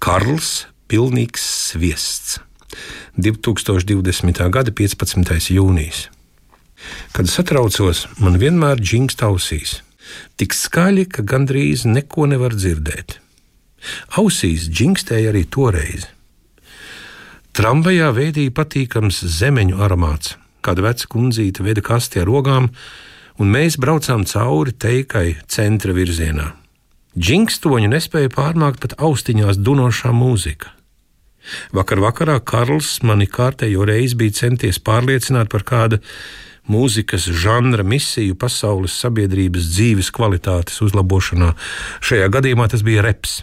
Karls 0.00 0.52
Pilnīgs 0.90 1.42
sviests. 1.70 2.40
2020. 3.18 4.40
gada 4.50 4.72
15. 4.74 5.52
jūnijas. 5.54 6.08
Kad 7.16 7.30
satraucos, 7.30 8.06
man 8.22 8.38
vienmēr 8.40 8.80
džingst 8.80 9.22
ausīs. 9.26 9.80
Tik 10.40 10.54
skaļi, 10.56 11.06
ka 11.10 11.24
gandrīz 11.26 11.84
neko 11.86 12.26
nevar 12.30 12.56
dzirdēt. 12.56 13.18
Ausīs 14.20 14.68
džingstēja 14.68 15.30
arī 15.32 15.44
toreiz. 15.48 16.08
Tramvajā 17.56 18.10
veidīja 18.14 18.54
patīkams 18.54 19.22
zemeņu 19.38 19.80
aromāts. 19.82 20.36
Kāda 20.62 20.84
veca 20.84 21.08
kundzīte 21.10 21.64
veda 21.64 21.82
kasti 21.82 22.20
ar 22.20 22.28
rogām, 22.28 22.68
un 23.40 23.52
mēs 23.54 23.78
braucām 23.80 24.26
cauri 24.28 24.74
teikai 24.76 25.40
centra 25.48 25.94
virzienā. 25.96 26.50
Džingstoņu 27.18 27.88
nespēja 27.90 28.30
pārmākt 28.30 28.82
pat 28.84 28.94
austiņās 29.02 29.58
dunošā 29.58 30.12
mūzika. 30.14 30.70
Vakar 31.74 32.02
vakarā 32.04 32.36
Karls 32.44 33.00
mani 33.02 33.26
kārtējo 33.26 33.86
reizi 33.88 34.18
bija 34.20 34.36
centies 34.42 34.78
pārliecināt 34.78 35.50
par 35.50 35.64
kādu 35.66 35.98
mūzikas 36.70 37.26
žanra 37.42 37.84
misiju 37.86 38.36
pasaules 38.38 38.94
sabiedrības 39.02 39.68
dzīves 39.74 40.10
kvalitātes 40.14 40.80
uzlabošanā. 40.86 41.52
Šajā 42.04 42.30
gadījumā 42.32 42.68
tas 42.70 42.84
bija 42.86 43.04
reps. 43.06 43.40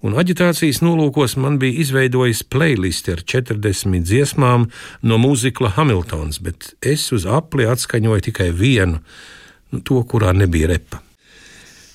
Un 0.00 0.14
aģitācijas 0.16 0.80
nolūkos 0.80 1.36
man 1.36 1.58
bija 1.60 1.82
izveidojis 1.82 2.40
playlisti 2.48 3.12
ar 3.12 3.20
40 3.20 4.00
dziesmām 4.08 4.64
no 5.04 5.18
mūzikla 5.20 5.74
Hamiltons, 5.76 6.40
bet 6.40 6.72
es 6.80 7.04
uz 7.12 7.26
apli 7.28 7.68
atskaņoju 7.68 8.24
tikai 8.30 8.48
vienu, 8.56 9.02
nu, 9.70 9.82
to, 9.84 10.00
kurā 10.08 10.32
nebija 10.32 10.72
repa. 10.72 11.02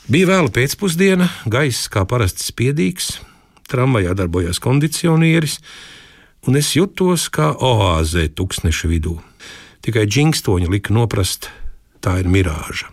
Bija 0.05 0.29
vēla 0.35 0.53
pēcpusdiena, 0.53 1.31
gaiss 1.49 1.89
kā 1.89 2.05
parasti 2.05 2.45
spiedīgs, 2.45 3.15
tramvajā 3.73 4.13
darbojās 4.13 4.61
kondicionieris, 4.61 5.57
un 6.45 6.61
es 6.61 6.75
jutos 6.77 7.25
kā 7.33 7.55
oāzē 7.57 8.27
tūkstneša 8.37 8.91
vidū. 8.91 9.17
Tikai 9.85 10.07
džingstoņi 10.09 10.65
lika 10.71 10.93
noprast, 10.95 11.51
tā 12.01 12.15
ir 12.17 12.29
mirāža. 12.31 12.87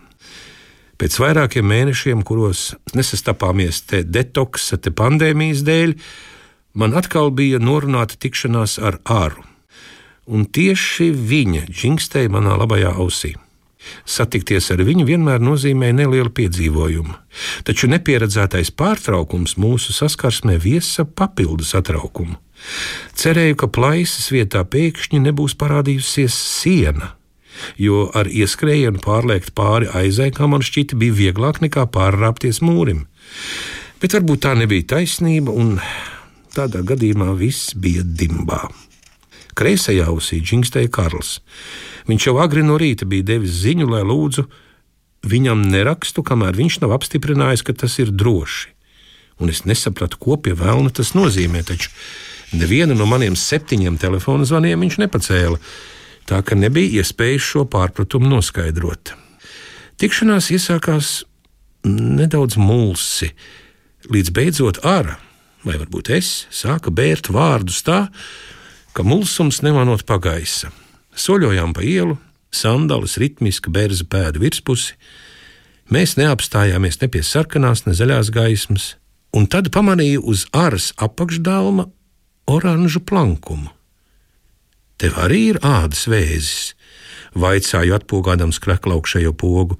Pēc 1.01 1.15
vairākiem 1.17 1.65
mēnešiem, 1.65 2.21
kuros 2.21 2.75
nesastapāmies 2.93 3.79
te 3.89 4.03
detoksa, 4.05 4.77
te 4.77 4.93
pandēmijas 4.93 5.63
dēļ, 5.65 5.95
man 6.77 6.93
atkal 6.93 7.33
bija 7.33 7.57
norunāta 7.57 8.19
tikšanās 8.21 8.77
ar 8.77 8.99
āru. 9.09 9.41
Un 10.29 10.45
tieši 10.45 11.09
viņa 11.17 11.65
džingstēja 11.71 12.29
manā 12.31 12.53
labajā 12.61 12.93
ausī. 12.93 13.33
Satikties 14.05 14.69
ar 14.73 14.83
viņu 14.85 15.05
vienmēr 15.07 15.43
nozīmēja 15.43 15.95
nelielu 15.97 16.31
piedzīvojumu, 16.35 17.15
taču 17.67 17.89
nepieredzētais 17.91 18.71
pārtraukums 18.79 19.57
mūsu 19.59 19.95
saskarsmē 19.95 20.57
viesa 20.61 21.05
papildu 21.05 21.67
satraukumu. 21.67 22.37
Cerēju, 23.19 23.57
ka 23.59 23.67
plaisas 23.67 24.29
vietā 24.31 24.63
pēkšņi 24.63 25.19
nebūs 25.25 25.55
parādījusies 25.59 26.35
siena, 26.61 27.13
jo 27.77 28.07
ar 28.15 28.29
ieskrējienu 28.31 29.03
pārliekt 29.03 29.53
pāri 29.57 29.89
aizai, 29.91 30.31
kā 30.35 30.47
man 30.49 30.63
šķita, 30.65 30.97
bija 30.99 31.19
vieglāk 31.19 31.61
nekā 31.63 31.85
pārrāpties 31.93 32.63
mūrim. 32.63 33.05
Bet 34.01 34.15
varbūt 34.15 34.45
tā 34.47 34.55
nebija 34.59 34.95
taisnība, 34.95 35.51
un 35.51 35.77
tādā 36.55 36.83
gadījumā 36.87 37.31
viss 37.39 37.75
bija 37.75 38.03
dimbā. 38.03 38.65
Kreisajā 39.55 40.09
ausī 40.11 40.41
džingstēja 40.43 40.91
Karls. 40.93 41.37
Viņš 42.09 42.27
jau 42.29 42.35
agri 42.43 42.65
no 42.65 42.77
rīta 42.81 43.07
bija 43.09 43.33
devis 43.33 43.61
ziņu, 43.63 43.87
lai 43.93 44.03
lūdzu 44.07 44.45
viņam 45.29 45.63
nerakstu, 45.71 46.25
kamēr 46.25 46.57
viņš 46.59 46.81
nav 46.83 46.97
apstiprinājis, 46.97 47.63
ka 47.63 47.75
tas 47.85 47.95
ir 48.03 48.11
droši. 48.11 48.73
Un 49.41 49.49
es 49.49 49.63
nesapratu, 49.65 50.19
ko 50.21 50.37
pie 50.37 50.53
vēlna 50.57 50.91
tas 50.93 51.15
nozīmē. 51.17 51.63
Taču 51.65 51.89
Nevienu 52.53 52.93
no 52.93 53.07
maniem 53.09 53.33
septiņiem 53.37 53.97
telefona 54.01 54.45
zvaniem 54.45 54.83
viņš 54.85 54.99
nepacēla, 55.01 55.57
tā 56.29 56.39
ka 56.45 56.57
nebija 56.57 57.01
iespējas 57.01 57.47
šo 57.49 57.65
pārpratumu 57.69 58.29
noskaidrot. 58.29 59.15
Tikšanās 59.97 60.51
iesākās 60.53 61.11
nedaudz 61.87 62.59
mulsi, 62.61 63.31
līdz 64.13 64.33
beidzot 64.35 64.81
ārā, 64.85 65.17
vai 65.65 65.79
varbūt 65.79 66.11
es, 66.13 66.45
sāka 66.53 66.93
bērt 66.93 67.31
vārdus 67.33 67.81
tā, 67.87 68.05
ka 68.93 69.03
mulsums 69.05 69.61
nemanot 69.65 70.05
pagaisa. 70.05 70.71
Soļojām 71.17 71.73
pa 71.73 71.83
ielu, 71.85 72.17
sandālis 72.53 73.17
ritmiski 73.21 73.71
bērza 73.73 74.05
pēdu 74.09 74.41
virspusi, 74.43 74.95
mēs 75.93 76.15
neapstājāmies 76.17 77.01
ne 77.01 77.09
pie 77.09 77.23
sarkanās, 77.25 77.85
ne 77.87 77.97
zaļās 77.97 78.31
gaismas, 78.33 78.93
un 79.33 79.49
tad 79.49 79.71
pamanīju 79.73 80.23
uz 80.29 80.45
āras 80.53 80.91
apakšdālma 81.01 81.89
oranžu 82.49 83.01
plankumu. 83.01 83.69
Tev 85.01 85.17
arī 85.19 85.41
ir 85.51 85.61
ādas 85.65 86.05
vēzis, 86.07 86.73
vaicāju 87.33 87.97
atpūgādams 87.97 88.61
kreklaukšējo 88.61 89.33
pogu, 89.33 89.79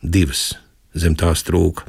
divas 0.00 0.54
zem 0.94 1.16
tās 1.18 1.42
trūka, 1.46 1.86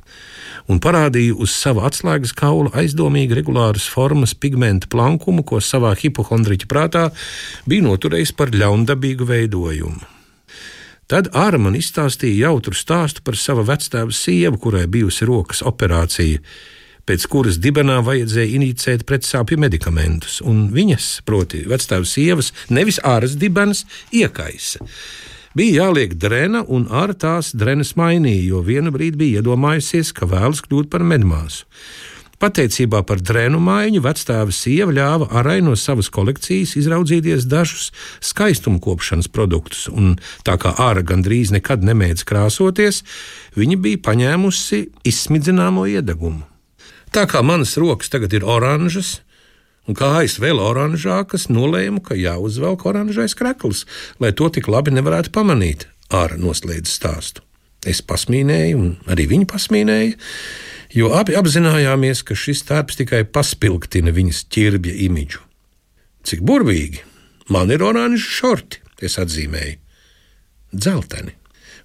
un 0.72 0.82
parādīju 0.82 1.38
uz 1.46 1.54
sava 1.54 1.86
atslēgas 1.90 2.34
kaula 2.38 2.74
aizdomīgi 2.82 3.38
regulāras 3.38 3.86
formas 3.92 4.34
pigmenta 4.34 4.90
plankumu, 4.92 5.46
ko 5.46 5.62
savā 5.62 5.94
hipohondriķa 6.00 6.70
prātā 6.72 7.06
bija 7.70 7.86
noturējis 7.86 8.34
par 8.38 8.54
ļaundabīgu 8.56 9.30
veidojumu. 9.30 10.12
Tad 11.06 11.30
ārā 11.38 11.60
man 11.62 11.76
izstāstīja 11.78 12.48
jautru 12.48 12.74
stāstu 12.74 13.22
par 13.26 13.38
sava 13.38 13.62
vectēva 13.68 14.14
sievu, 14.16 14.58
kurai 14.64 14.88
bijusi 14.90 15.28
rokas 15.30 15.62
operācija, 15.62 16.42
pēc 17.06 17.28
kuras 17.30 17.60
dibenā 17.62 18.00
vajadzēja 18.06 18.58
inicēt 18.58 19.06
pretsāpju 19.06 19.60
medikamentus, 19.62 20.40
un 20.42 20.66
viņas, 20.74 21.20
proti, 21.28 21.62
vecstāvas 21.70 22.16
sievas, 22.18 22.50
nevis 22.74 22.98
āras 23.06 23.38
dibens, 23.38 23.84
iekaisa. 24.10 24.82
Bija 25.56 25.86
jāliek 25.86 26.18
drēna, 26.20 26.66
un 26.68 26.84
ar 26.92 27.14
tās 27.16 27.54
drēnas 27.56 27.94
mainīja, 27.96 28.42
jo 28.50 28.60
vienu 28.60 28.92
brīdi 28.92 29.22
bija 29.22 29.40
iedomājusies, 29.40 30.12
ka 30.12 30.28
vēlas 30.28 30.60
kļūt 30.66 30.90
par 30.92 31.06
medmāsu. 31.08 31.64
Pateicībā 32.44 33.00
par 33.08 33.22
drēnu 33.24 33.62
maiņu 33.64 34.02
vecstāva 34.04 34.52
sieva 34.52 34.92
ļāva 34.92 35.30
arai 35.40 35.62
no 35.64 35.78
savas 35.80 36.10
kolekcijas 36.12 36.76
izraudzīties 36.82 37.48
dažus 37.48 37.94
skaistuma 38.20 38.82
kopšanas 38.84 39.32
produktus, 39.32 39.86
un 39.88 40.18
tā 40.44 40.58
kā 40.60 40.74
ārā 40.76 41.06
gandrīz 41.08 41.56
nekad 41.56 41.88
nemēdz 41.88 42.28
krāsoties, 42.28 43.06
viņa 43.56 43.80
bija 43.88 44.04
paņēmusi 44.10 44.82
izsmidzināmo 45.08 45.88
iedegumu. 45.88 46.44
Tā 47.16 47.24
kā 47.32 47.40
manas 47.48 47.78
rokas 47.80 48.12
tagad 48.12 48.36
ir 48.36 48.44
oranžas, 48.44 49.22
Un 49.86 49.98
kājas 49.98 50.40
vēl 50.42 50.60
oranžākas, 50.62 51.48
nolēmu, 51.54 52.02
ka 52.06 52.18
jāuzvelk 52.18 52.88
oranžais 52.90 53.38
krekls, 53.38 53.84
lai 54.20 54.34
to 54.34 54.50
tik 54.50 54.70
labi 54.72 54.94
nevarētu 54.96 55.34
pamanīt. 55.36 55.86
Ārā 56.14 56.38
noslēdz 56.42 56.90
stāstu. 56.90 57.44
Es 57.86 58.02
pasmīnēju, 58.02 58.78
un 58.82 59.12
arī 59.14 59.28
viņa 59.30 59.48
pasmīnēja, 59.52 60.16
jo 60.98 61.12
abi 61.14 61.38
apzinājāmies, 61.38 62.24
ka 62.26 62.38
šis 62.38 62.66
tērps 62.66 62.98
tikai 63.02 63.22
paspilgtina 63.30 64.14
viņas 64.16 64.46
ķirbja 64.50 64.96
imidžu. 65.06 65.44
Cik 66.26 66.42
burvīgi! 66.42 67.04
Man 67.54 67.70
ir 67.70 67.84
oranži 67.86 68.26
šorti, 68.26 68.80
es 69.06 69.20
atzīmēju. 69.22 69.78
Dzelteni. 70.74 71.36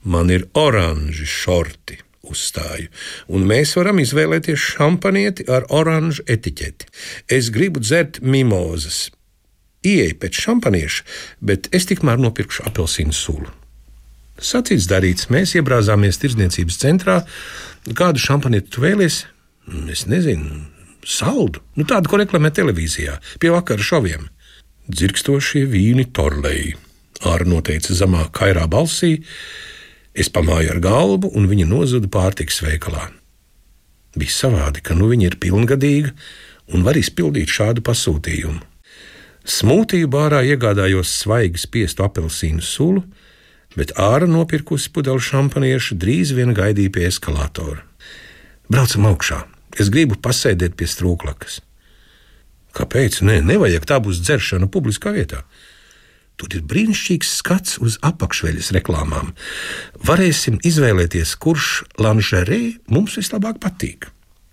Man 0.08 0.32
ir 0.32 0.46
oranži 0.56 1.26
šorti, 1.28 1.98
uzstāju, 2.30 2.88
un 3.28 3.46
mēs 3.50 3.76
varam 3.78 4.00
izvēlēties 4.02 4.66
šampanieti 4.74 5.46
ar 5.50 5.68
oranžu 5.68 6.24
etiķeti. 6.30 6.90
Es 7.28 7.50
gribu 7.54 7.82
dzert 7.82 8.22
mimozas. 8.22 9.08
Ieej 9.86 10.12
pēc 10.20 10.42
šampanieša, 10.44 11.06
bet 11.40 11.70
es 11.76 11.88
tikmēr 11.88 12.20
nopirkšu 12.20 12.66
apelsīnu 12.68 13.16
sulu. 13.16 13.48
Sacīts, 14.40 14.88
darīts. 14.88 15.28
Mēs 15.32 15.52
iebrāzāmies 15.58 16.18
tirdzniecības 16.20 16.78
centrā. 16.80 17.16
Kādu 17.96 18.20
šampanietu 18.20 18.76
tu 18.76 18.84
vēlies? 18.84 19.24
Es 19.92 20.06
nezinu, 20.08 20.62
saldu. 21.04 21.60
Nu, 21.76 21.84
tādu, 21.88 22.08
ko 22.08 22.20
reklamē 22.20 22.52
televīzijā, 22.56 23.18
pie 23.40 23.52
vakara 23.52 23.84
šoviem. 23.84 24.28
Dzirkstošie 24.90 25.66
vīni 25.70 26.08
torlēji. 26.16 26.74
Āra 27.28 27.46
noteica 27.48 27.94
zemā 27.94 28.26
kairā 28.32 28.64
balsī. 28.70 29.18
Es 30.14 30.30
pamāju 30.32 30.74
ar 30.74 30.80
galvu, 30.82 31.30
un 31.36 31.46
viņa 31.50 31.66
nozuda 31.70 32.10
pārtiks 32.10 32.60
veikalā. 32.64 33.08
Bija 34.18 34.34
savādi, 34.34 34.82
ka 34.82 34.96
nu 34.98 35.10
viņa 35.10 35.28
ir 35.28 35.38
pilngadīga 35.42 36.10
un 36.74 36.82
var 36.86 36.98
izpildīt 36.98 37.50
šādu 37.50 37.84
pasūtījumu. 37.86 38.60
Smūtiju 39.50 40.10
bārā 40.10 40.42
iegādājos 40.46 41.12
svaigi 41.22 41.62
spiestu 41.62 42.04
apelsīnu 42.04 42.62
sulu, 42.62 43.04
bet 43.78 43.94
ārā 43.98 44.26
nopirkusi 44.28 44.90
pudeli 44.92 45.22
šampaniešu 45.22 45.96
drīz 46.02 46.34
vien 46.36 46.52
gaidīja 46.54 46.92
pie 46.94 47.06
eskalātora. 47.08 47.82
Braucam 48.70 49.08
augšā, 49.10 49.44
es 49.78 49.90
gribu 49.94 50.18
pasēdēt 50.22 50.76
pie 50.78 50.90
strūklakas. 50.90 51.60
Kāpēc? 52.76 53.22
Nē, 53.26 53.40
nevajag 53.46 53.86
tā 53.88 53.98
būs 54.02 54.20
dzeršana 54.22 54.68
publiskā 54.70 55.14
vietā. 55.14 55.42
Tur 56.40 56.54
ir 56.56 56.62
brīnišķīgs 56.64 57.34
skats 57.36 57.76
uz 57.84 57.98
apakšveļas 58.06 58.70
reklāmām. 58.72 59.34
Varēsim 60.08 60.56
izvēlēties, 60.64 61.34
kurš 61.36 61.82
lanžerē 62.00 62.60
mums 62.88 63.18
vislabāk 63.20 63.60
patīk. 63.60 64.08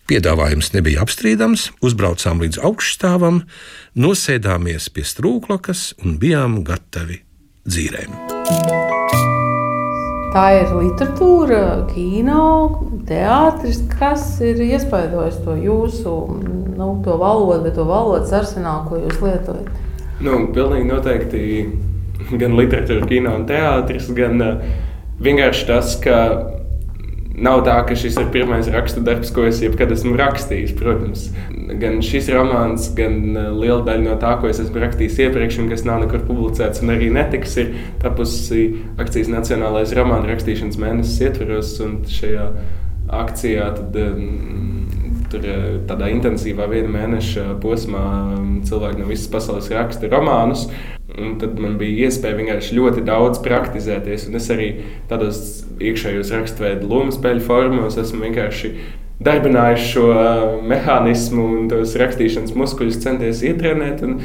Piedāvājums 0.08 0.74
nebija 0.76 1.06
apstrīdams, 1.06 1.70
uzbraucām 1.84 2.44
līdz 2.44 2.60
augšstāvam, 2.68 3.42
nosēdāmies 3.96 4.90
pie 4.92 5.08
strūklakas 5.08 5.94
un 6.04 6.20
bijām 6.20 6.62
gatavi 6.68 7.22
dzīvēm. 7.68 8.20
Tā 10.36 10.46
ir 10.60 10.76
literatūra, 10.76 11.64
kino, 11.94 12.44
teātris, 13.08 13.80
kas 13.96 14.28
ir 14.44 14.60
iespaidojis 14.68 15.40
to 15.48 15.56
jūsu 15.56 16.20
nu, 16.78 16.90
to 17.04 17.16
valodu, 17.20 17.72
to 17.72 17.88
valodas 17.88 18.36
arsenālu, 18.36 18.90
ko 18.90 19.04
jūs 19.08 19.24
lietojat. 19.24 19.87
Nu, 20.24 20.38
pilnīgi 20.54 20.90
noteikti 20.90 21.42
gan 22.42 22.56
literatūra, 22.58 23.08
kino 23.10 23.36
un 23.38 23.46
teātris, 23.50 24.10
gan 24.18 24.42
uh, 24.44 24.70
vienkārši 25.24 25.68
tas, 25.70 25.98
ka 26.04 26.18
Nav 27.38 27.60
tā, 27.68 27.76
ka 27.86 27.94
šis 27.94 28.16
ir 28.18 28.32
pirmais 28.34 28.66
rakstu 28.74 29.04
darbs, 29.06 29.30
ko 29.30 29.44
es 29.46 29.60
jebkad 29.62 29.92
esmu 29.94 30.16
rakstījis. 30.18 30.72
Protams, 30.80 31.28
gan 31.78 32.00
šis 32.02 32.32
romāns, 32.34 32.88
gan 32.98 33.20
uh, 33.36 33.52
liela 33.54 33.84
daļa 33.86 34.06
no 34.08 34.16
tā, 34.18 34.32
ko 34.42 34.50
es 34.50 34.58
esmu 34.64 34.82
rakstījis 34.82 35.20
iepriekš, 35.28 35.60
un 35.62 35.68
kas 35.70 35.86
nav 35.86 36.02
nekur 36.02 36.24
publicēts, 36.26 36.82
un 36.82 36.96
arī 36.96 37.12
netiks, 37.14 37.54
ir 37.62 37.76
tapusi 38.02 38.64
akcijas 38.98 39.30
Nacionālais 39.30 39.94
romānu 39.94 40.32
rakstīšanas 40.32 40.82
mēnesis 40.82 41.22
ietveros. 41.28 41.76
Šajā 42.10 42.48
akcijā 43.22 43.70
tad, 43.78 44.02
um, 44.02 44.97
tur 45.32 45.48
uh, 45.48 45.64
tādā 45.90 46.12
intensīvā 46.14 46.68
viena 46.72 46.92
mēneša 46.94 47.58
posmā 47.64 48.04
um, 48.38 48.52
cilvēki 48.68 49.02
no 49.02 49.10
visas 49.10 49.30
pasaules 49.34 49.72
raksta 49.74 50.10
romānus. 50.12 50.68
Un 51.18 51.38
tad 51.42 51.58
man 51.62 51.78
bija 51.80 52.08
iespēja 52.08 52.38
vienkārši 52.38 52.78
ļoti 52.78 53.04
daudz 53.08 53.42
praktizēties. 53.46 54.28
Un 54.30 54.38
es 54.38 54.50
arī 54.54 54.68
tādos 55.10 55.40
iekšējos 55.82 56.34
raksturveidu 56.36 56.90
lomu 56.90 57.16
spēļu 57.16 57.46
formos 57.48 57.98
esmu 58.02 58.28
vienkārši 58.28 58.74
darbinājis 59.24 59.88
šo 59.94 60.10
uh, 60.12 60.60
mehānismu 60.68 61.48
un 61.48 61.72
tos 61.72 61.96
rakstīšanas 61.98 62.54
muskuļus, 62.58 63.02
centies 63.06 63.42
ietrenēt. 63.48 64.04
Un, 64.06 64.20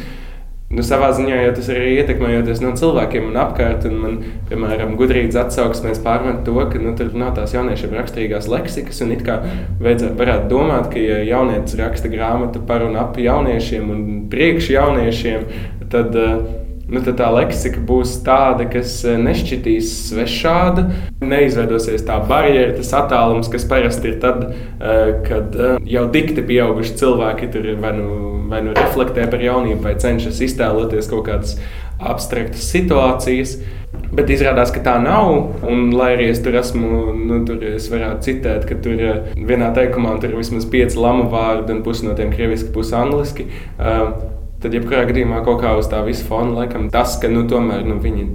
Nu, 0.73 0.81
savā 0.81 1.11
ziņā 1.13 1.37
jau 1.37 1.51
tas 1.59 1.67
arī 1.75 1.91
ietekmējoties 1.99 2.63
no 2.65 2.71
cilvēkiem 2.81 3.27
un 3.29 3.37
apkārt. 3.43 3.85
Un 3.91 3.99
man, 4.01 4.15
piemēram, 4.49 4.95
gudrības 4.97 5.37
atsauksmēs 5.43 6.01
pārmet 6.05 6.41
to, 6.47 6.57
ka 6.73 6.81
nu, 6.81 6.95
tur 6.97 7.13
nav 7.19 7.35
tās 7.37 7.53
jauniešiem 7.53 7.93
raksturīgās 7.99 8.49
leksikas. 8.49 9.03
Un 9.05 9.13
it 9.13 9.25
kā 9.27 9.43
varētu 9.83 10.49
domāt, 10.49 10.89
ka 10.95 11.03
ja 11.03 11.21
jaunietis 11.29 11.77
raksta 11.81 12.09
grāmatu 12.13 12.65
par 12.69 12.87
un 12.87 12.97
ap 12.97 13.21
jauniešiem 13.21 13.93
un 13.93 14.03
priekš 14.33 14.73
jauniešiem, 14.73 15.47
tad 15.93 16.17
uh, 16.17 16.62
nu, 16.93 17.01
tad 17.01 17.17
tā 17.21 17.29
leksika 17.33 17.81
būs 17.89 18.19
tāda, 18.27 18.67
kas 18.71 18.99
eh, 19.09 19.19
nešķitīs 19.21 19.93
svešāda, 20.11 20.87
neizveidosies 21.25 22.05
tā 22.09 22.19
barjera, 22.29 22.75
tas 22.77 22.93
attālums, 22.99 23.51
kas 23.53 23.67
parasti 23.69 24.13
ir 24.13 24.19
tad, 24.23 24.45
eh, 24.53 25.15
kad 25.27 25.57
eh, 25.57 25.77
jau 25.95 26.07
dikti 26.13 26.45
pieauguši 26.49 26.99
cilvēki 27.01 27.53
tur 27.55 27.71
vai 27.83 27.95
nu, 27.97 28.09
vai 28.53 28.61
nu 28.67 28.75
reflektē 28.77 29.29
par 29.33 29.45
jaunību, 29.45 29.81
vai 29.87 29.97
cenšas 30.01 30.43
iztēloties 30.45 31.09
kaut 31.13 31.25
kādas 31.31 31.57
abstraktas 32.03 32.67
situācijas. 32.75 33.57
Bet 34.13 34.29
izrādās, 34.33 34.73
ka 34.73 34.81
tā 34.85 34.95
nav. 35.01 35.31
Un, 35.69 35.91
lai 35.97 36.11
arī 36.15 36.31
es 36.33 36.41
tur 36.45 36.57
esmu, 36.57 37.13
nu, 37.17 37.39
tur 37.49 37.61
es 37.73 37.89
varētu 37.93 38.25
citēt, 38.27 38.67
ka 38.69 38.77
tur 38.85 39.01
vienā 39.37 39.71
teikumā 39.77 40.19
tur 40.21 40.33
ir 40.33 40.41
vismaz 40.41 40.69
pieci 40.69 41.01
lamu 41.01 41.29
vārdi, 41.33 41.77
un 41.77 41.83
pusi 41.85 42.09
no 42.09 42.17
tiem 42.17 42.33
krieviski, 42.33 42.73
pusi 42.75 42.97
angliski. 42.97 43.49
Uh, 43.77 44.42
tad 44.63 44.77
jebkurā 44.77 45.05
gadījumā 45.11 45.43
kaut 45.47 45.63
kā 45.63 45.75
uz 45.79 45.91
tā 45.91 46.03
visa 46.07 46.25
fona 46.29 46.63
laikam 46.63 46.89
tas, 46.93 47.19
ka 47.21 47.31
nu, 47.33 47.47
tomēr 47.51 47.87
nu, 47.89 47.99
viņi. 48.03 48.31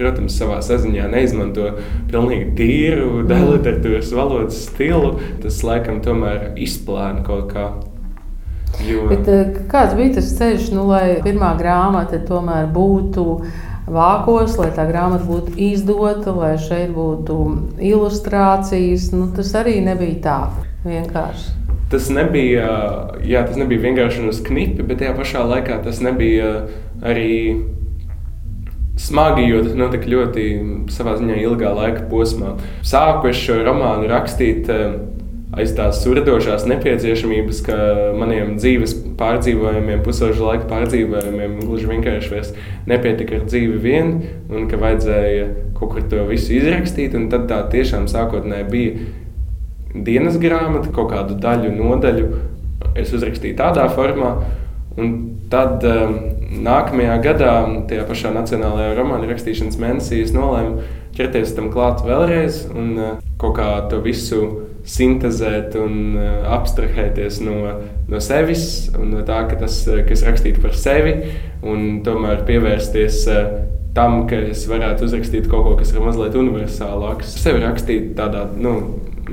Protams, 0.00 0.32
savā 0.32 0.62
saziņā 0.64 1.10
neizmanto 1.12 1.66
pilnīgi 2.08 2.54
tīru 2.56 3.18
literatūras 3.28 4.14
valodas 4.16 4.62
stilu. 4.70 5.10
Tas 5.42 5.58
laikam 5.66 5.98
tomēr 6.00 6.54
izplēna 6.56 7.20
kaut 7.26 7.50
kā. 7.52 7.66
Jo... 8.86 9.04
Bet, 9.10 9.28
eh, 9.28 9.60
kāds 9.68 9.98
bija 9.98 10.14
tas 10.16 10.32
ceļš, 10.38 10.70
nu, 10.72 10.86
lai 10.88 11.18
pirmā 11.20 11.52
grāmata 11.60 12.22
tomēr 12.24 12.70
būtu 12.72 13.26
vākos, 13.92 14.56
lai 14.62 14.70
tā 14.72 14.88
grāmata 14.88 15.28
būtu 15.28 15.58
izdota, 15.68 16.32
lai 16.32 16.54
šeit 16.62 16.94
būtu 16.96 17.40
ilustrācijas? 17.92 19.10
Nu, 19.12 19.28
tas 19.36 19.52
arī 19.58 19.82
nebija 19.84 20.20
tā 20.24 20.38
vienkārši 20.86 21.59
tas 21.90 22.08
nebija, 22.12 22.70
jā, 23.26 23.42
tas 23.46 23.58
nebija 23.58 23.82
vienkārši 23.88 24.28
uz 24.30 24.40
knipi, 24.46 24.86
bet 24.86 25.02
tajā 25.02 25.14
pašā 25.18 25.42
laikā 25.50 25.80
tas 25.84 26.00
nebija 26.04 26.50
arī 27.02 27.32
smagi, 29.00 29.46
jo 29.48 29.62
tas 29.64 29.78
notika 29.78 30.10
ļoti 30.12 30.44
savā 30.92 31.16
ziņā 31.18 31.40
ilgā 31.42 31.72
laika 31.76 32.04
posmā. 32.10 32.56
Sāku 32.86 33.30
es 33.30 33.40
šo 33.40 33.58
romānu 33.64 34.10
rakstīt 34.10 34.68
eh, 34.70 34.98
aiz 35.56 35.72
tās 35.74 36.02
surdošās 36.04 36.66
nepieciešamības, 36.70 37.62
ka 37.66 37.78
maniem 38.18 38.54
dzīves 38.60 38.94
pārdzīvojumiem, 39.18 40.04
pusauģa 40.06 40.44
laika 40.46 40.68
pārdzīvojumiem 40.70 41.56
gluži 41.64 41.90
vienkārši 41.90 42.34
vairs 42.34 42.52
nepietika 42.90 43.40
ar 43.40 43.48
dzīvi 43.48 43.80
vien, 43.82 44.12
un 44.52 44.68
ka 44.70 44.78
vajadzēja 44.80 45.48
kaut 45.78 45.96
kur 45.96 46.06
to 46.12 46.28
visu 46.28 46.54
izrakstīt. 46.60 47.16
Tad 47.32 47.48
tā 47.50 47.64
tiešām 47.72 48.06
sākotnēji 48.10 48.70
bija 48.70 49.10
dienas 49.94 50.38
grāmatu, 50.40 50.92
kaut 50.94 51.12
kādu 51.14 51.36
daļu, 51.40 51.72
nodaļu. 51.76 52.30
Es 52.98 53.12
uzrakstīju 53.14 53.58
tādā 53.58 53.86
formā, 53.92 54.32
un 54.98 55.12
tad 55.50 55.84
um, 55.86 56.16
nākamajā 56.64 57.18
gadā, 57.24 57.52
tajā 57.90 58.06
pašā 58.08 58.32
Nacionālajā 58.34 58.96
romāna 58.98 59.28
rakstīšanas 59.30 59.78
mēnesī, 59.80 60.22
es 60.24 60.34
nolēmu 60.34 60.80
ķerties 61.16 61.54
tam 61.56 61.70
klāt 61.74 62.02
vēlreiz 62.06 62.64
un 62.70 62.90
uh, 62.98 63.14
kaut 63.40 63.56
kā 63.58 63.70
to 63.90 64.00
visu 64.04 64.40
sintēzēt 64.88 65.76
un 65.78 65.96
uh, 66.16 66.28
abstrahēties 66.56 67.40
no, 67.44 67.58
no 68.10 68.22
sevis 68.24 68.64
un 68.96 69.12
no 69.14 69.24
tā, 69.26 69.42
ka 69.50 69.58
tas, 69.60 69.82
uh, 69.90 70.00
kas 70.06 70.24
rakstīts 70.26 70.62
par 70.62 70.74
sevi, 70.78 71.16
un 71.66 72.00
tomēr 72.06 72.46
pievērsties 72.48 73.20
uh, 73.30 73.52
tam, 73.94 74.24
ka 74.30 74.38
es 74.50 74.64
varētu 74.70 75.06
uzrakstīt 75.06 75.48
kaut 75.50 75.66
ko, 75.66 75.76
kas 75.80 75.92
ir 75.94 76.02
mazliet 76.04 76.36
universālāks. 76.38 77.34
Sevi 77.42 77.62
rakstīt 77.64 78.12
tādā, 78.18 78.46
nu, 78.58 78.74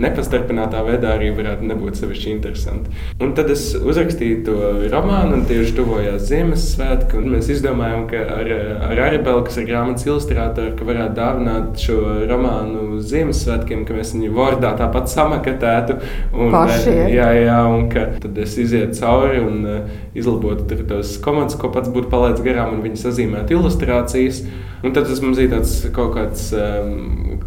nepastarpinātā 0.02 0.82
veidā 0.86 1.14
arī 1.16 1.30
varētu 1.36 1.68
nebūt 1.68 2.00
sevišķi 2.00 2.30
interesanti. 2.34 2.94
Un 3.24 3.34
tad 3.38 3.52
es 3.54 3.70
uzrakstīju 3.78 4.40
to 4.48 4.58
romānu, 4.92 5.40
un 5.40 5.46
tieši 5.50 5.76
tuvojās 5.78 6.28
Ziemassvētki. 6.30 7.24
Mēs 7.28 7.50
izdomājām, 7.58 8.06
ka 8.12 8.22
ar, 8.38 8.52
ar 8.90 9.02
Arabelu, 9.08 9.44
kas 9.48 9.60
ir 9.62 9.68
grāmatas 9.70 10.08
ilustrātori, 10.08 10.76
ka 10.78 10.88
varētu 10.88 11.18
dāvināt 11.18 11.84
šo 11.84 11.98
romānu 12.30 13.02
Ziemassvētkiem, 13.08 13.86
ka 13.88 13.98
mēs 13.98 14.14
viņu 14.16 14.32
vārdā 14.38 14.74
tāpat 14.80 15.12
samakatētu. 15.14 16.00
Un, 16.36 16.54
Pašie. 16.54 16.96
jā, 17.16 17.28
jā, 17.42 17.60
un 17.72 17.90
ka 17.94 18.08
tad 18.22 18.38
es 18.44 18.58
izietu 18.62 19.00
cauri 19.02 19.42
un 19.44 19.60
uh, 19.66 20.00
izlabotu 20.18 20.80
tos 20.88 21.18
komandas, 21.24 21.58
ko 21.60 21.72
pats 21.74 21.92
būtu 21.94 22.12
palaidis 22.14 22.46
garām, 22.46 22.78
un 22.78 22.86
viņi 22.86 23.04
sazīmētu 23.04 23.58
ilustrācijas. 23.58 24.44
Un 24.86 24.94
tad 24.94 25.10
tas 25.10 25.22
mums 25.24 25.40
bija 25.42 25.58
tāds 25.58 25.80
kaut 25.96 26.14
kāds. 26.18 26.52
Um, 26.54 27.47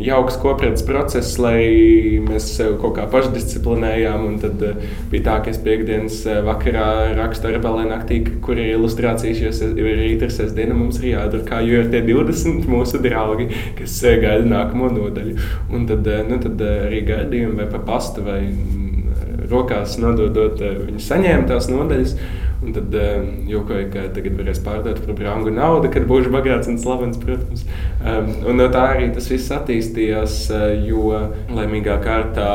jauks 0.00 0.36
kopienas 0.40 0.84
process, 0.86 1.36
lai 1.40 2.18
mēs 2.24 2.46
sev 2.56 2.76
kaut 2.82 2.96
kā 2.98 3.06
pašdisciplinējām. 3.10 4.26
Tad 4.42 4.64
uh, 4.64 4.82
bija 5.12 5.26
tā, 5.26 5.36
ka 5.44 5.52
es 5.52 5.60
piekdienas 5.64 6.20
uh, 6.28 6.40
vakarā 6.46 6.88
rakstu 7.18 7.50
ar 7.50 7.60
Belēnu 7.64 7.92
naktī, 7.92 8.20
kur 8.44 8.58
ir 8.58 8.74
ilustrācijas, 8.76 9.62
jo 9.62 9.86
ir 9.86 10.02
rīta 10.02 10.30
sestdiena 10.32 10.76
mums 10.78 11.00
ir 11.02 11.12
jādara, 11.14 11.62
jo 11.66 11.82
ir 11.82 11.92
tie 11.92 12.02
20 12.06 12.68
mūsu 12.70 13.02
draugi, 13.04 13.50
kas 13.78 14.00
uh, 14.04 14.18
gaida 14.22 14.46
nākamo 14.48 14.90
nodaļu. 14.96 15.38
Un 15.74 15.88
tad, 15.90 16.10
nu, 16.28 16.42
tad 16.44 16.66
arī 16.68 17.04
gaidījumi 17.08 17.62
vai 17.62 17.70
pa 17.72 17.82
pastu 17.88 18.26
vai 18.26 18.42
mm, 18.48 19.48
rokās 19.50 19.98
nododot, 20.02 20.60
viņi 20.60 21.08
saņēma 21.08 21.48
tās 21.50 21.70
nodaļas. 21.72 22.18
Un 22.58 22.72
tad 22.74 22.94
uh, 22.94 23.22
jokoju, 23.46 23.86
ka 23.92 24.08
tagad 24.16 24.34
varēs 24.40 24.58
pārdot 24.64 24.98
par 25.04 25.14
brangu 25.14 25.52
naudu, 25.54 25.92
kad 25.94 26.08
būšu 26.10 26.32
bagāts 26.34 26.66
un 26.70 26.80
slavens, 26.82 27.20
protams. 27.22 27.62
Um, 28.02 28.32
un 28.50 28.58
no 28.58 28.66
tā 28.74 28.82
arī 28.96 29.12
tas 29.14 29.30
viss 29.30 29.52
attīstījās, 29.54 30.40
uh, 30.50 30.64
jo 30.82 31.12
laimīgā 31.54 32.00
kārtā 32.02 32.48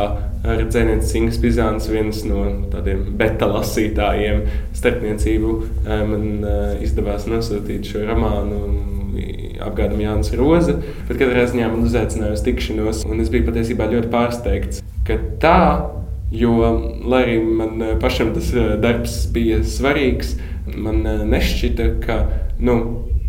ar 0.43 0.65
Zenētas 0.75 1.13
Ingas 1.15 1.39
Pizāns, 1.39 1.87
viens 1.87 2.19
no 2.27 2.43
tādiem 2.73 3.05
beta 3.15 3.47
lasītājiem, 3.47 4.43
starpniecību, 4.75 5.55
um, 5.55 6.11
man 6.11 6.27
uh, 6.43 6.59
izdevās 6.83 7.29
nosūtīt 7.31 7.87
šo 7.93 8.03
romānu 8.09 8.59
apgādam 9.63 10.03
Jānis 10.03 10.33
Roza. 10.35 10.81
Bet 11.07 11.15
katrā 11.21 11.47
ziņā 11.47 11.71
man 11.71 11.87
uzaicināja 11.87 12.35
uz 12.35 12.43
tikšanos, 12.43 13.03
un 13.07 13.23
es 13.23 13.31
biju 13.31 13.47
patiesībā 13.47 13.87
ļoti 13.95 14.11
pārsteigts, 14.11 14.83
ka 15.07 15.19
tā 15.39 15.59
Jo, 16.33 16.53
lai 17.05 17.21
arī 17.27 17.39
man 17.45 17.81
eh, 17.81 17.95
pašam 18.01 18.33
tas 18.33 18.49
eh, 18.57 18.73
darbs 18.81 19.19
bija 19.33 19.59
svarīgs, 19.61 20.33
man 20.73 21.03
eh, 21.05 21.21
nešķita, 21.29 21.89
ka, 22.01 22.15
nu, 22.57 22.77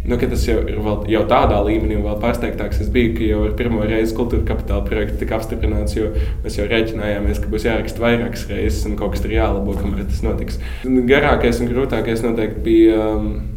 nu, 0.08 0.16
ka 0.20 0.28
tas 0.30 0.46
jau 0.48 0.62
ir 0.62 0.78
vēl, 0.80 1.02
jau 1.12 1.22
tādā 1.28 1.58
līmenī, 1.66 1.98
vēl 2.00 2.16
pārsteigtāks 2.22 2.80
es 2.80 2.88
biju, 2.94 3.12
ka 3.18 3.28
jau 3.28 3.42
ar 3.44 3.54
pirmo 3.58 3.84
reizi 3.84 4.16
kultūra 4.16 4.46
kapitāla 4.48 4.88
projekts 4.88 5.20
tika 5.20 5.36
apstiprināts, 5.36 5.98
jo 5.98 6.14
mēs 6.46 6.56
jau 6.56 6.68
rēķinājāmies, 6.70 7.42
ka 7.44 7.52
būs 7.52 7.68
jāraksta 7.68 8.06
vairākas 8.06 8.46
reizes 8.48 8.86
un 8.88 8.96
kaut 9.00 9.12
kas 9.12 9.26
tur 9.26 9.36
jālabo, 9.36 9.76
kamēr 9.76 10.08
tas 10.08 10.24
notiks. 10.24 10.62
Garākais 10.84 11.60
un 11.60 11.74
grūtākais 11.74 12.24
noteikti 12.24 12.64
bija. 12.70 13.02
Um, 13.18 13.53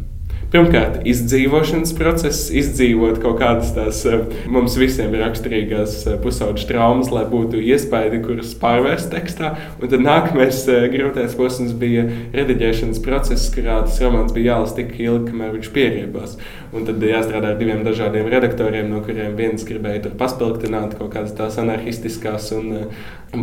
Pirmkārt, 0.48 1.02
izdzīvošanas 1.04 1.90
process, 1.92 2.46
izdzīvot 2.56 3.18
kaut 3.20 3.36
kādas 3.42 3.74
tās 3.76 3.98
eh, 4.08 4.22
mums 4.48 4.78
visiem 4.80 5.12
raksturīgās 5.20 5.96
eh, 6.06 6.14
pusauģu 6.22 6.64
traumas, 6.70 7.10
lai 7.12 7.26
būtu 7.28 7.60
iespēja, 7.60 8.22
kuras 8.24 8.54
pārvērst 8.56 9.10
tekstā. 9.12 9.50
Un 9.76 9.92
tad 9.92 10.00
nākamais 10.06 10.62
eh, 10.72 10.86
grūtais 10.94 11.36
posms 11.36 11.74
bija 11.76 12.06
rediģēšanas 12.32 13.02
process, 13.04 13.50
kurā 13.52 13.82
tas 13.84 14.00
romāns 14.00 14.32
bija 14.32 14.54
jālasa 14.54 14.78
tik 14.78 14.96
ilgi, 14.96 15.34
kamēr 15.34 15.52
viņš 15.58 15.68
pieriebās. 15.76 16.38
Un 16.68 16.84
tad 16.84 17.00
jāstrādā 17.00 17.54
ar 17.54 17.58
diviem 17.60 17.80
dažādiem 17.86 18.28
redaktoriem, 18.28 18.90
no 18.92 19.00
kuriem 19.04 19.36
viens 19.38 19.64
gribēja 19.64 20.02
tur 20.04 20.18
paspilgtināt 20.20 20.98
kaut 20.98 21.14
kādas 21.14 21.32
tās 21.38 21.56
anarchistiskās 21.62 22.50
un 22.56 22.90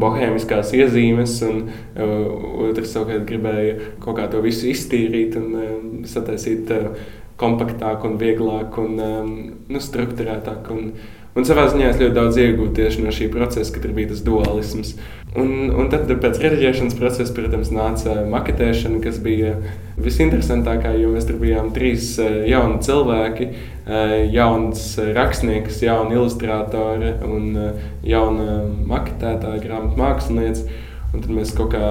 bohēmiskās 0.01 0.75
iezīmes, 0.77 1.39
un 1.47 1.63
otrs 2.69 2.93
savukārt 2.93 3.25
gribēja 3.29 3.93
kaut 4.03 4.19
kā 4.19 4.29
to 4.29 4.43
visu 4.45 4.69
iztīrīt 4.69 5.39
un 5.41 6.05
sataisīt 6.05 6.69
kompaktāk, 7.41 8.05
un 8.07 8.17
vieglāk 8.21 8.77
un 8.79 8.99
um, 9.01 9.35
nu, 9.67 9.81
struktūrētāk. 9.83 10.69
Un, 10.71 10.91
un 11.35 11.47
savā 11.47 11.67
ziņā 11.71 11.91
es 11.91 11.99
ļoti 12.01 12.15
daudz 12.15 12.39
iegūstu 12.41 12.75
tieši 12.79 13.05
no 13.05 13.13
šī 13.15 13.29
procesa, 13.33 13.73
kad 13.75 13.91
bija 13.95 14.13
tas 14.13 14.23
dualisms. 14.25 14.95
Un, 15.35 15.67
un 15.75 15.89
tad 15.91 16.07
pēc 16.07 16.37
rediģēšanas 16.39 16.95
procesa, 16.95 17.33
protams, 17.35 17.71
nāca 17.75 18.21
maketēšana, 18.31 19.01
kas 19.03 19.17
bija 19.23 19.57
visinteresantākā, 19.99 20.93
jo 21.01 21.11
mēs 21.11 21.27
tur 21.27 21.41
bijām 21.41 21.73
trīs 21.75 22.13
uh, 22.23 22.39
jauni 22.47 22.79
cilvēki, 22.85 23.49
uh, 23.51 24.15
jauns 24.31 24.87
rakstnieks, 25.17 25.81
jauna 25.83 26.15
ilustrātori 26.15 27.11
un 27.27 27.51
uh, 27.51 27.85
jauna 28.07 28.61
maketētāja, 28.87 29.59
grāmatu 29.65 29.99
mākslinieca. 29.99 30.83
Un 31.13 31.21
tad 31.23 31.31
mēs 31.31 31.53
kaut 31.55 31.71
kā 31.75 31.85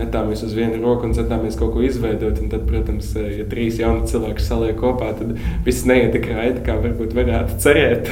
metāmies 0.00 0.42
uz 0.46 0.54
vienu 0.56 0.78
roku 0.80 1.06
un 1.08 1.14
centāmies 1.16 1.58
kaut 1.58 1.74
ko 1.74 1.82
izveidot. 1.84 2.38
Un 2.40 2.50
tad, 2.52 2.64
protams, 2.68 3.10
ja 3.18 3.46
trīs 3.50 3.80
jauni 3.80 4.08
cilvēki 4.10 4.44
saliek 4.44 4.78
kopā, 4.80 5.10
tad 5.18 5.34
viss 5.66 5.86
neiet 5.88 6.14
tik 6.16 6.28
raiti, 6.32 6.62
kā 6.66 6.76
varbūt 6.80 7.16
varētu 7.16 7.58
cerēt. 7.64 8.10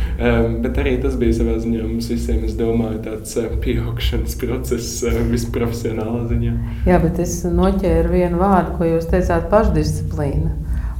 bet 0.64 0.80
arī 0.80 0.96
tas 1.02 1.18
bija 1.20 1.40
savā 1.40 1.58
ziņā 1.62 1.84
mums 1.84 2.10
visiem, 2.12 2.44
es 2.48 2.56
domāju, 2.58 3.02
tāds 3.04 3.34
uh, 3.40 3.50
pieaugšanas 3.64 4.38
process 4.40 5.02
uh, 5.06 5.20
visprofesionālā 5.32 6.24
ziņā. 6.30 6.54
Jā, 6.88 7.02
bet 7.04 7.20
es 7.24 7.40
noķēru 7.44 8.14
vienu 8.14 8.40
vārdu, 8.40 8.78
ko 8.78 8.88
jūs 8.94 9.10
teicāt, 9.10 9.50
pašdisciplīna. 9.52 10.54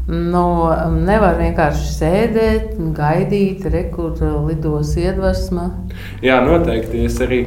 Nu, 0.09 0.42
nevar 1.05 1.37
vienkārši 1.37 1.90
sēdēt, 1.92 2.79
gaidīt, 2.97 3.66
rekur 3.68 4.14
lidos 4.47 4.94
iedvesma. 4.97 5.66
Jā, 6.25 6.38
noteikti. 6.47 7.03
Es 7.05 7.18
arī 7.21 7.42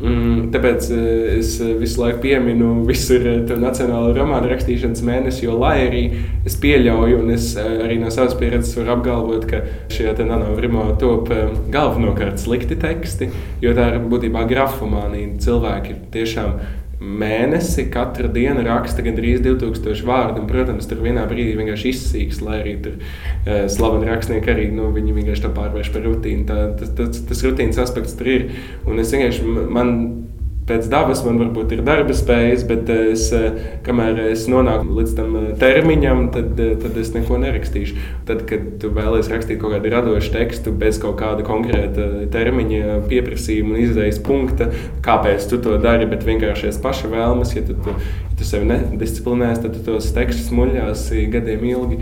Mm, 0.00 0.46
tāpēc 0.48 0.86
eh, 0.96 1.24
es 1.36 1.58
eh, 1.60 1.74
visu 1.76 2.00
laiku 2.00 2.22
pieminu 2.22 2.86
visur 2.88 3.20
eh, 3.28 3.50
nacionālo 3.60 4.14
romānu 4.16 4.48
rakstīšanas 4.48 5.02
mēnesi, 5.04 5.44
jo 5.44 5.58
lai 5.60 5.74
arī 5.90 6.00
es 6.48 6.56
pieļauju, 6.62 7.18
un 7.20 7.34
es 7.34 7.50
arī 7.60 7.98
no 8.00 8.08
savas 8.14 8.32
pieredzes 8.40 8.78
varu 8.78 8.94
apgalvot, 8.94 9.44
ka 9.50 9.60
šie 9.92 10.14
nanogrimo 10.24 10.86
top 11.00 11.28
galvenokārt 11.74 12.40
slikti 12.40 12.80
teksti, 12.80 13.28
jo 13.60 13.74
tā 13.76 13.90
ir 13.92 14.06
būtībā 14.08 14.46
grafomānija. 14.48 15.34
Cilvēki 15.44 15.98
tiešām 16.16 16.56
mēnesi 17.00 17.86
katru 17.92 18.28
dienu 18.32 18.62
raksta 18.66 19.04
gandrīz 19.04 19.40
2000 19.44 20.04
vārdu. 20.06 20.42
Un, 20.42 20.48
protams, 20.50 20.88
tur 20.88 21.00
vienā 21.04 21.24
brīdī 21.30 21.54
vienkārši 21.58 21.94
izsīks, 21.94 22.42
lai 22.44 22.60
arī 22.60 22.74
tur 22.84 22.98
uh, 23.00 23.64
slaveni 23.72 24.10
rakstnieki 24.10 24.52
arī 24.52 24.68
nu, 24.74 24.90
viņi 24.96 25.16
vienkārši 25.16 25.46
to 25.46 25.52
pārvērš 25.56 25.92
par 25.94 26.04
rutīnu. 26.08 26.46
Tā, 26.48 26.58
tas, 26.80 26.92
tas, 26.98 27.22
tas 27.30 27.44
rutīnas 27.46 27.80
aspekts 27.80 28.16
tur 28.18 28.32
ir. 28.34 28.50
Un 28.88 29.00
es 29.00 29.14
vienkārši 29.16 29.56
man 29.72 29.94
pēc 30.68 30.88
dabas 30.90 31.22
man 31.26 31.40
varbūt 31.40 31.74
ir 31.74 31.82
darba 31.86 32.14
spējas, 32.16 32.64
bet 32.68 32.90
es, 32.94 33.26
eh, 33.36 33.56
kamēr 33.86 34.20
es 34.28 34.46
nonāku 34.50 34.94
līdz 34.98 35.16
tam 35.18 35.36
eh, 35.40 35.48
termiņam, 35.60 36.22
tad, 36.34 36.60
eh, 36.60 36.74
tad 36.80 36.96
es 37.00 37.12
neko 37.14 37.40
nerakstīšu. 37.42 37.98
Tad, 38.28 38.44
kad 38.50 38.66
tu 38.82 38.92
vēlies 38.94 39.30
rakstīt 39.32 39.60
kaut 39.62 39.74
kādu 39.74 39.92
radošu 39.94 40.32
tekstu 40.36 40.72
bez 40.72 41.00
kaut 41.02 41.18
kāda 41.20 41.46
konkrēta 41.46 42.26
termiņa, 42.30 43.00
pieprasījuma 43.10 43.74
un 43.74 43.84
izdejas 43.84 44.20
punkta, 44.22 44.70
kāpēc 45.06 45.48
tu 45.50 45.58
to 45.62 45.78
dari, 45.82 46.08
bet 46.10 46.26
vienkārši 46.28 46.70
es 46.70 46.80
paša 46.82 47.10
vēlmes, 47.10 47.54
ja 47.56 47.64
tu, 47.66 47.78
tu, 47.84 47.96
ja 47.96 48.38
tu 48.38 48.46
sevi 48.48 48.68
nedisciplinēsi, 48.70 49.64
tad 49.64 49.74
tu 49.76 49.82
tos 49.84 50.12
tekstus 50.16 50.52
muļās 50.54 51.08
gadiem 51.32 51.66
ilgi. 51.72 51.98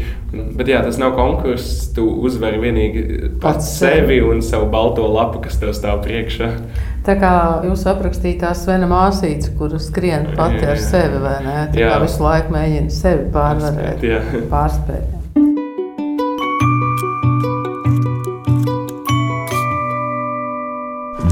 Bet 0.59 0.71
jā, 0.71 0.83
tas 0.85 1.01
nav 1.01 1.17
konkurss, 1.19 1.89
tu 1.97 2.05
uzvari 2.29 2.61
vienīgi 2.63 3.33
pats 3.43 3.73
sevi 3.79 4.21
un 4.23 4.45
savu 4.45 4.69
balto 4.71 5.07
lapu, 5.09 5.43
kas 5.45 5.59
tev 5.61 5.75
stāv 5.77 6.03
priekšā. 6.05 6.53
Tā 7.09 7.15
kā 7.17 7.65
jūs 7.65 7.87
aprakstītā 7.89 8.51
Svena 8.53 8.85
māsīca, 8.85 9.55
kur 9.57 9.73
skrien 9.81 10.27
pati 10.37 10.61
ar 10.69 10.77
sevi, 10.77 11.17
vai 11.23 11.39
ne? 11.41 11.55
Tā 11.73 11.81
kā 11.81 11.97
visu 12.03 12.21
laiku 12.21 12.53
mēģina 12.53 12.93
sevi 12.93 13.31
pārvarēt, 13.33 14.05
pārspēt.- 14.51 15.07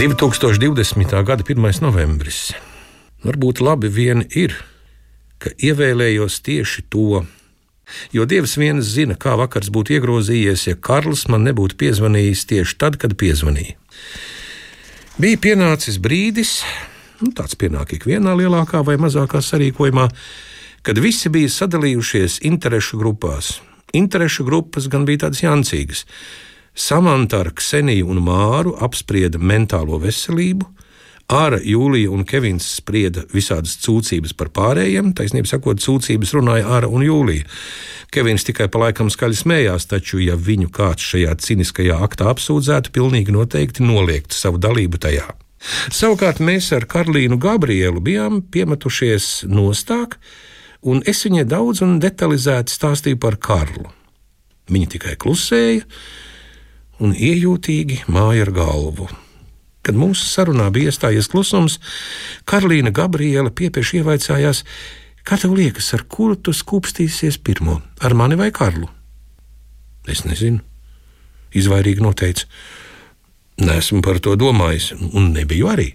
2020. 0.01 1.21
gada 1.29 1.45
1. 1.45 1.85
novembris. 1.85 2.57
Varbūt 3.21 3.61
labi 3.61 3.93
vien 3.93 4.25
ir, 4.33 4.57
ka 5.39 5.53
ievēlējos 5.61 6.41
tieši 6.41 6.89
to, 6.89 7.29
jo 8.17 8.25
Dievs 8.25 8.57
viens 8.57 8.81
zina, 8.81 9.13
kā 9.15 9.37
vakars 9.37 9.69
būtu 9.69 10.01
iegrozījies, 10.01 10.73
ja 10.73 10.75
Karls 10.75 11.29
man 11.29 11.45
nebūtu 11.45 11.77
piezvanījis 11.77 12.49
tieši 12.49 12.81
tad, 12.81 12.97
kad 12.97 13.13
piezvanīja. 13.13 13.77
Bija 15.17 15.39
pienācis 15.41 15.95
brīdis, 15.97 16.59
nu, 17.23 17.31
tāds 17.33 17.57
pienāk 17.57 17.95
ikvienā 17.97 18.35
lielākā 18.37 18.83
vai 18.85 18.99
mazākā 19.01 19.41
sarīkojumā, 19.41 20.11
kad 20.85 20.99
visi 21.01 21.31
bija 21.33 21.49
sadalījušies 21.55 22.43
interešu 22.45 22.99
grupās. 23.01 23.55
Interešu 23.97 24.45
grupas 24.45 24.91
gan 24.93 25.07
bija 25.09 25.23
tādas 25.25 25.41
jancīgas. 25.41 26.03
Samanta 26.77 27.41
ar 27.41 27.49
Kseniju 27.57 28.11
un 28.13 28.21
Māru 28.27 28.75
apsprieda 28.77 29.41
mentālo 29.41 29.97
veselību, 30.05 30.69
Āra, 31.27 31.59
Jūlija 31.59 32.13
un 32.15 32.23
Kevins 32.23 32.69
sprieda 32.79 33.25
visādas 33.33 33.73
sūdzības 33.83 34.37
par 34.39 34.53
pārējiem, 34.55 35.11
taisnība 35.19 35.51
sakot, 35.51 35.83
sūdzības 35.83 36.35
runāja 36.37 36.69
Āra 36.77 36.87
un 36.87 37.03
Jūlija. 37.03 37.49
Kevins 38.15 38.47
tikai 38.47 38.69
pa 38.71 38.85
laikam 38.85 39.11
skaļi 39.11 39.41
smējās, 39.41 39.89
taču, 39.91 40.21
ja 40.23 40.37
viņu 40.39 40.71
kāds 40.71 41.03
šajā 41.03 41.35
ciniskajā 41.43 41.99
aktā 42.07 42.31
apsūdzētu, 42.31 42.95
pilnīgi 42.95 43.35
noteikti 43.35 43.83
noliegtu 43.83 44.39
savu 44.39 44.63
dalību 44.63 45.03
tajā. 45.03 45.27
Savukārt 45.91 46.39
mēs 46.39 46.71
ar 46.77 46.87
Karolīnu 46.87 47.41
Gabrielu 47.43 47.99
bijām 47.99 48.39
piemetušies 48.47 49.49
nostāk, 49.51 50.21
un 50.87 51.03
es 51.11 51.27
viņai 51.27 51.49
daudz 51.51 51.83
un 51.83 51.99
detalizēti 51.99 52.71
stāstīju 52.71 53.19
par 53.19 53.41
Karlu. 53.43 53.91
Viņa 54.71 54.95
tikai 54.95 55.19
klusēja 55.19 55.83
un 57.03 57.19
iejūtīgi 57.19 58.05
māja 58.15 58.47
ar 58.47 58.55
galvu. 58.55 59.11
Kad 59.87 59.95
mūsu 59.95 60.27
sarunā 60.27 60.67
bija 60.75 60.91
iestājies 60.91 61.29
klusums, 61.31 61.77
Karolīna 62.49 62.91
Gabriela 62.95 63.53
piepieši 63.55 64.01
ievaicājās, 64.01 64.65
kā 65.27 65.39
tev 65.39 65.55
liekas, 65.55 65.93
ar 65.95 66.03
kuru 66.11 66.35
tu 66.35 66.55
skūpstīsies 66.57 67.39
pirmo, 67.39 67.79
ar 68.03 68.17
mani 68.19 68.39
vai 68.41 68.51
Karlu? 68.55 68.89
Es 70.11 70.25
nezinu, 70.27 70.59
izvairīgi 71.55 72.03
noteicu. 72.03 72.51
Nesmu 73.63 74.03
par 74.03 74.19
to 74.23 74.35
domājis, 74.37 74.91
un 74.99 75.31
nebiju 75.37 75.71
arī. 75.71 75.93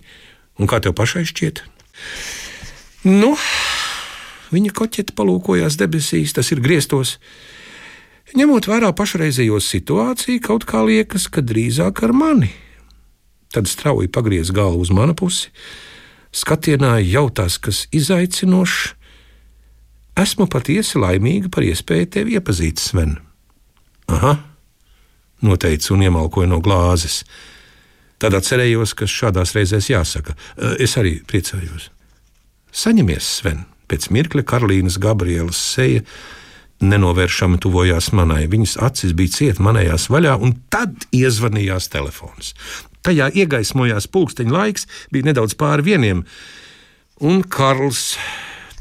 Un 0.60 0.71
kā 0.71 0.80
tev 0.80 0.95
pašai 0.95 1.25
šķiet? 1.27 1.62
Nu, 3.12 3.36
viņa 4.56 4.73
koķete 4.77 5.15
palūkojās 5.19 5.75
debesīs, 5.80 6.32
tas 6.38 6.47
ir 6.56 6.63
griestos. 6.63 7.17
Ņemot 8.39 8.71
vērā 8.71 8.95
pašreizējo 8.95 9.60
situāciju, 9.60 10.41
kaut 10.47 10.63
kā 10.69 10.86
liekas, 10.88 11.27
ka 11.27 11.43
drīzāk 11.43 12.06
ar 12.08 12.15
mani 12.15 12.54
tad 13.54 13.70
strauji 13.70 14.12
pagriez 14.12 14.52
galvu 14.56 14.86
uz 14.86 14.92
manu 14.94 15.16
pusi, 15.18 15.52
skatienā 16.32 16.98
jautās, 17.04 17.60
kas 17.62 17.86
izaicinošs. 17.92 18.96
Esmu 20.22 20.48
patiesi 20.52 21.00
laimīga 21.00 21.50
par 21.52 21.64
iespēju 21.64 22.10
tevi 22.12 22.36
iepazīt, 22.36 22.82
Sven. 22.84 23.16
Aha, 24.12 24.36
noteicu 25.42 25.96
un 25.96 26.04
iemalkoju 26.08 26.52
no 26.52 26.60
glāzes. 26.64 27.22
Tad 28.22 28.36
atcerējos, 28.38 28.94
kas 28.98 29.10
šādās 29.10 29.56
reizēs 29.56 29.90
jāsaka. 29.90 30.36
Es 30.84 30.98
arī 31.00 31.16
priecājos. 31.26 31.90
Saņemies, 32.72 33.32
Sven. 33.40 33.66
Pēc 33.90 34.12
mirkļa 34.14 34.46
Karolīnas 34.48 35.00
Gabrielas 35.02 35.60
seja 35.74 36.04
nenovēršami 36.82 37.60
tuvojās 37.62 38.12
manai. 38.18 38.46
Viņas 38.52 38.78
acis 38.84 39.16
bija 39.18 39.34
cieta 39.36 39.66
manējās 39.66 40.08
vaļā, 40.12 40.38
un 40.44 40.56
tad 40.74 41.08
iezvanījās 41.16 41.90
telefons. 41.94 42.54
Tajā 43.06 43.32
iegaismojās 43.34 44.08
pulksteņa 44.14 44.54
laiks, 44.54 44.86
bija 45.14 45.32
nedaudz 45.32 45.56
pāri 45.58 45.88
vieniem, 45.90 46.26
un 47.22 47.42
Karls 47.42 48.16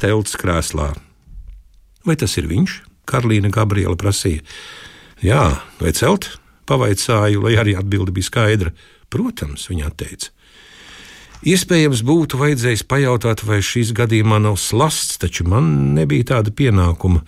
telts 0.00 0.36
krēslā. 0.40 0.92
Vai 2.04 2.16
tas 2.20 2.36
ir 2.40 2.48
viņš? 2.50 2.80
Karlīna 3.08 3.50
Gabriela 3.52 3.96
prasīja. 3.98 4.44
Jā, 5.24 5.60
vai 5.80 5.92
celt? 5.96 6.30
Pavaicāju, 6.68 7.42
lai 7.44 7.56
arī 7.60 7.74
atbilde 7.76 8.12
bija 8.14 8.28
skaidra. 8.28 8.72
Protams, 9.10 9.66
viņa 9.68 9.90
teica. 9.98 10.30
Iespējams, 11.40 12.02
būtu 12.04 12.36
vajadzējis 12.36 12.82
pajautāt, 12.84 13.40
vai 13.48 13.62
šīs 13.64 13.94
gadījumā 13.96 14.42
nav 14.44 14.58
slasts, 14.60 15.16
taču 15.22 15.46
man 15.48 15.94
nebija 15.96 16.34
tāda 16.34 16.52
pienākuma. 16.52 17.22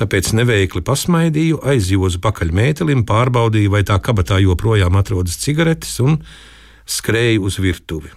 Tāpēc 0.00 0.32
neveikli 0.34 0.82
pasmaidīju, 0.82 1.60
aizjozu 1.70 2.18
pakaļ 2.24 2.50
mētelim, 2.58 3.04
pārbaudīju, 3.06 3.70
vai 3.70 3.84
tā 3.86 4.00
kabatā 4.02 4.40
joprojām 4.42 4.98
atrodas 4.98 5.38
cigaretes, 5.38 5.94
un 6.02 6.18
skrēju 6.90 7.46
uz 7.46 7.60
virtuvi. 7.62 8.10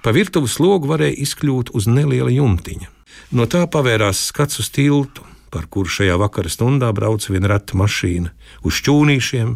Pa 0.00 0.14
virtuves 0.16 0.56
logu 0.56 0.88
varēja 0.88 1.20
izkļūt 1.20 1.74
uz 1.76 1.84
neliela 1.90 2.32
jumtiņa. 2.32 2.88
No 3.36 3.44
tā 3.44 3.66
pavērās 3.68 4.30
skats 4.30 4.62
uz 4.62 4.72
tiltu, 4.72 5.26
par 5.52 5.66
kuru 5.70 5.90
šajā 5.90 6.16
vakara 6.20 6.50
stundā 6.52 6.90
brauca 6.96 7.32
viena 7.32 7.52
reta 7.54 7.78
mašīna, 7.78 8.32
uz 8.66 8.78
šķūnīšiem, 8.80 9.54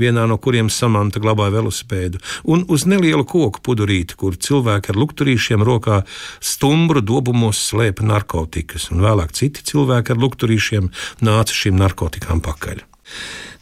vienā 0.00 0.24
no 0.30 0.38
kuriem 0.42 0.70
samanta 0.72 1.22
glabāja 1.22 1.54
velosipēdu, 1.58 2.20
un 2.50 2.64
uz 2.68 2.86
nelielu 2.90 3.24
koku 3.28 3.62
pudurīti, 3.64 4.18
kur 4.18 4.36
cilvēki 4.36 4.92
ar 4.92 5.00
lukturīšiem 5.02 5.64
rokā 5.66 6.02
stumbru 6.42 7.04
dobumos 7.04 7.62
slēpa 7.70 8.06
narkotikas, 8.06 8.90
un 8.94 9.04
vēlāk 9.04 9.34
citi 9.36 9.64
cilvēki 9.70 10.14
ar 10.14 10.22
lukturīšiem 10.24 10.90
nāca 11.24 11.62
šīm 11.62 11.78
narkotikām 11.80 12.42
pakaļ. 12.44 12.84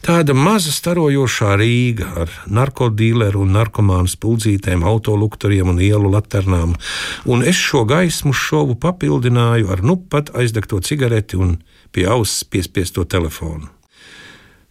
Tāda 0.03 0.33
maza 0.35 0.67
starojošā 0.75 1.53
Rīga 1.61 2.09
ar 2.25 2.31
narkotīleru 2.51 3.45
un 3.45 3.53
narkomānu 3.55 4.11
spuldzītēm, 4.11 4.81
autolukturiem 4.83 5.69
un 5.71 5.77
ielu 5.79 6.09
laternām, 6.11 6.73
un 7.23 7.45
es 7.47 7.55
šo 7.55 7.85
gaismu 7.87 8.33
šovu 8.35 8.75
papildināju 8.83 9.71
ar 9.71 9.79
nu 9.79 9.95
pat 9.95 10.33
aizdegto 10.35 10.81
cigareti 10.83 11.39
un 11.39 11.55
pie 11.95 12.03
auss 12.11 12.43
piespiesto 12.43 13.05
telefonu. 13.07 13.71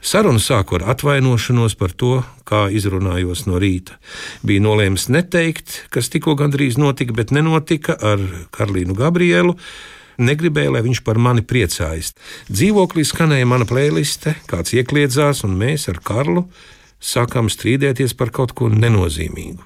Sarunu 0.04 0.42
sāku 0.42 0.76
ar 0.76 0.84
atvainošanos 0.92 1.78
par 1.80 1.96
to, 1.96 2.18
kā 2.44 2.66
izrunājos 2.68 3.46
no 3.48 3.56
rīta. 3.62 3.96
Bija 4.44 4.66
nolēmis 4.66 5.08
neteikt, 5.14 5.86
kas 5.94 6.12
tikko 6.12 6.36
gandrīz 6.36 6.76
notika, 6.76 7.16
bet 7.16 7.32
nenotika 7.32 7.96
ar 7.96 8.20
Karlīnu 8.52 8.98
Gabrielu. 9.00 9.56
Negribēju, 10.20 10.74
lai 10.76 10.82
viņš 10.84 11.02
par 11.06 11.20
mani 11.22 11.44
priecājas. 11.46 12.12
Dzīvoklī 12.50 13.04
skanēja 13.08 13.48
mana 13.48 13.68
playliste, 13.68 14.36
kāds 14.50 14.74
iekļiedzās, 14.76 15.44
un 15.48 15.56
mēs 15.60 15.88
ar 15.92 16.02
Karlu 16.04 16.46
sākām 17.02 17.48
strīdēties 17.52 18.16
par 18.18 18.32
kaut 18.34 18.52
ko 18.56 18.68
nenozīmīgu. 18.72 19.62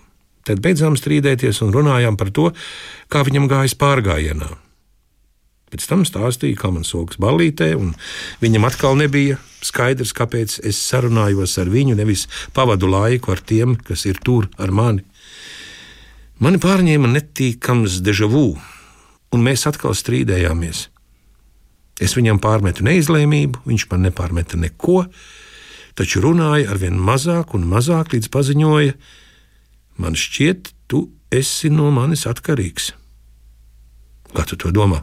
Tad 0.46 0.62
beidzām 0.62 0.94
strīdēties 0.94 1.58
un 1.66 1.74
runājām 1.74 2.16
par 2.18 2.30
to, 2.30 2.52
kā 3.10 3.24
viņam 3.26 3.48
gājas 3.50 3.74
pārgājienā. 3.78 4.52
Pēc 5.66 5.82
tam 5.90 6.04
stāstīja, 6.06 6.54
kā 6.60 6.70
man 6.70 6.86
sokas 6.86 7.18
ballītē, 7.18 7.72
un 7.74 7.90
viņam 8.38 8.68
atkal 8.68 8.94
nebija 9.00 9.40
skaidrs, 9.66 10.14
kāpēc 10.14 10.60
es 10.62 10.78
sarunājos 10.78 11.56
ar 11.58 11.72
viņu, 11.72 11.96
nevis 11.98 12.28
pavadu 12.54 12.86
laiku 12.92 13.34
ar 13.34 13.42
tiem, 13.42 13.74
kas 13.74 14.06
ir 14.06 14.22
tur 14.22 14.46
ar 14.62 14.70
mani. 14.70 15.02
Mani 16.38 16.60
pārņēma 16.62 17.10
netīkams 17.10 17.98
deja 18.06 18.28
vu, 18.30 18.52
un 19.34 19.42
mēs 19.46 19.66
atkal 19.68 19.96
strīdējāmies. 19.96 20.86
Es 22.02 22.12
viņam 22.16 22.40
pārmetu 22.42 22.84
neizlēmību, 22.84 23.64
viņš 23.68 23.86
man 23.90 24.04
nepārmeta 24.06 24.58
neko, 24.60 25.06
taču 25.96 26.20
runāja 26.24 26.68
ar 26.72 26.80
vien 26.82 26.98
mazāk 27.00 27.54
un 27.56 27.64
mazāk, 27.70 28.12
līdz 28.12 28.28
paziņoja: 28.32 28.96
Man 29.96 30.12
šķiet, 30.12 30.74
tu 30.92 31.06
esi 31.32 31.70
no 31.72 31.88
manis 31.94 32.26
atkarīgs. 32.28 32.92
Kā 34.36 34.44
tu 34.44 34.58
to 34.60 34.72
domā? 34.74 35.00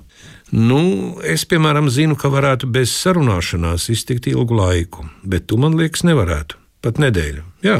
Nu, 0.53 1.17
es, 1.25 1.47
piemēram, 1.49 1.87
zinu, 1.89 2.13
ka 2.19 2.29
varētu 2.29 2.67
bez 2.69 2.91
sarunāšanās 2.93 3.87
iztikt 3.89 4.27
ilgu 4.29 4.53
laiku, 4.59 5.07
bet 5.25 5.47
tu 5.49 5.57
man 5.57 5.73
liekas, 5.79 6.03
nevarētu. 6.05 6.59
Pat 6.83 6.99
nedēļu. 7.01 7.41
Jā. 7.65 7.79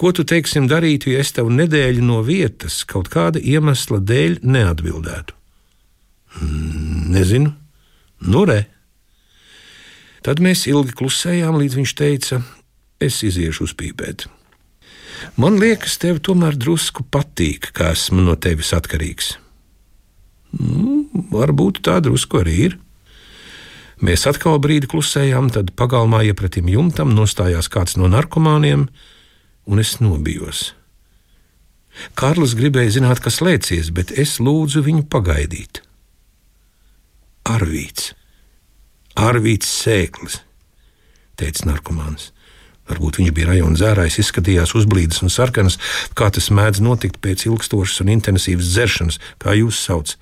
Ko 0.00 0.14
tu 0.16 0.24
teiksim 0.24 0.64
darītu, 0.64 1.10
ja 1.12 1.20
es 1.20 1.34
tev 1.36 1.50
nedēļu 1.52 2.04
no 2.06 2.22
vietas 2.24 2.80
kaut 2.88 3.10
kāda 3.12 3.40
iemesla 3.42 4.00
dēļ 4.00 4.38
neatbildētu? 4.48 5.36
Mm, 6.40 7.10
nezinu. 7.12 7.52
Nu, 8.24 8.46
re. 8.48 8.62
Tad 10.24 10.40
mēs 10.40 10.66
ilgi 10.70 10.96
klusējām, 10.96 11.58
līdz 11.60 11.76
viņš 11.80 11.94
teica, 11.96 12.40
es 13.00 13.20
iziešu 13.24 13.68
uzpīpēt. 13.68 14.26
Man 15.40 15.60
liekas, 15.60 15.98
tev 16.00 16.20
tomēr 16.24 16.56
drusku 16.56 17.04
patīk, 17.04 17.68
ka 17.76 17.92
esmu 17.92 18.24
no 18.24 18.36
tevis 18.40 18.72
atkarīgs. 18.76 19.34
Nu, 20.56 21.04
varbūt 21.32 21.82
tā 21.84 21.98
drusku 22.04 22.40
arī 22.40 22.56
ir. 22.70 22.80
Mēs 24.00 24.24
atkal 24.28 24.56
brīdi 24.64 24.88
klusējām, 24.88 25.52
tad 25.52 25.74
pagalmā 25.76 26.22
iepratim 26.28 26.68
jumtam 26.72 27.12
nostājās 27.12 27.68
kāds 27.68 27.98
no 28.00 28.08
narkomāniem, 28.08 28.88
un 29.66 29.82
es 29.82 29.98
nobijos. 30.00 30.70
Kārlis 32.16 32.54
gribēja 32.56 32.96
zināt, 33.00 33.20
kas 33.22 33.40
lēcies, 33.42 33.90
bet 33.92 34.12
es 34.12 34.38
lūdzu 34.40 34.84
viņu 34.86 35.06
pagaidīt. 35.10 35.82
Arvīts, 37.50 38.12
Arvīts 39.18 39.70
sēklis, 39.82 40.40
teica 41.40 41.66
narkomāns. 41.72 42.30
Varbūt 42.90 43.20
viņš 43.20 43.32
bija 43.34 43.50
rajona 43.52 43.78
dzērājs, 43.78 44.18
izskatījās 44.22 44.74
uzblīdis 44.78 45.22
un 45.22 45.30
sarkanas, 45.30 45.78
kā 46.18 46.30
tas 46.34 46.50
mēdz 46.50 46.82
notikt 46.82 47.20
pēc 47.22 47.46
ilgstošas 47.46 48.02
un 48.02 48.14
intensīvas 48.16 48.72
dzeršanas, 48.72 49.20
kā 49.42 49.54
jūs 49.58 49.78
saucat. 49.86 50.16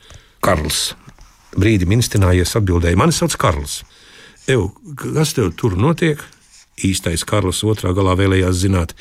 Karls. 0.45 0.93
Brīdi 1.59 1.89
minstinājies, 1.89 2.53
atbildēja: 2.61 2.99
Mani 3.01 3.15
sauc 3.17 3.35
Karls. 3.41 3.81
Ev, 4.49 4.69
kas 5.01 5.35
tev 5.37 5.51
tur 5.59 5.75
notiek? 5.81 6.21
Īstais 6.87 7.25
Karls 7.27 7.65
otrā 7.67 7.95
galā 7.97 8.15
vēlējās 8.19 8.61
zināt. 8.63 8.95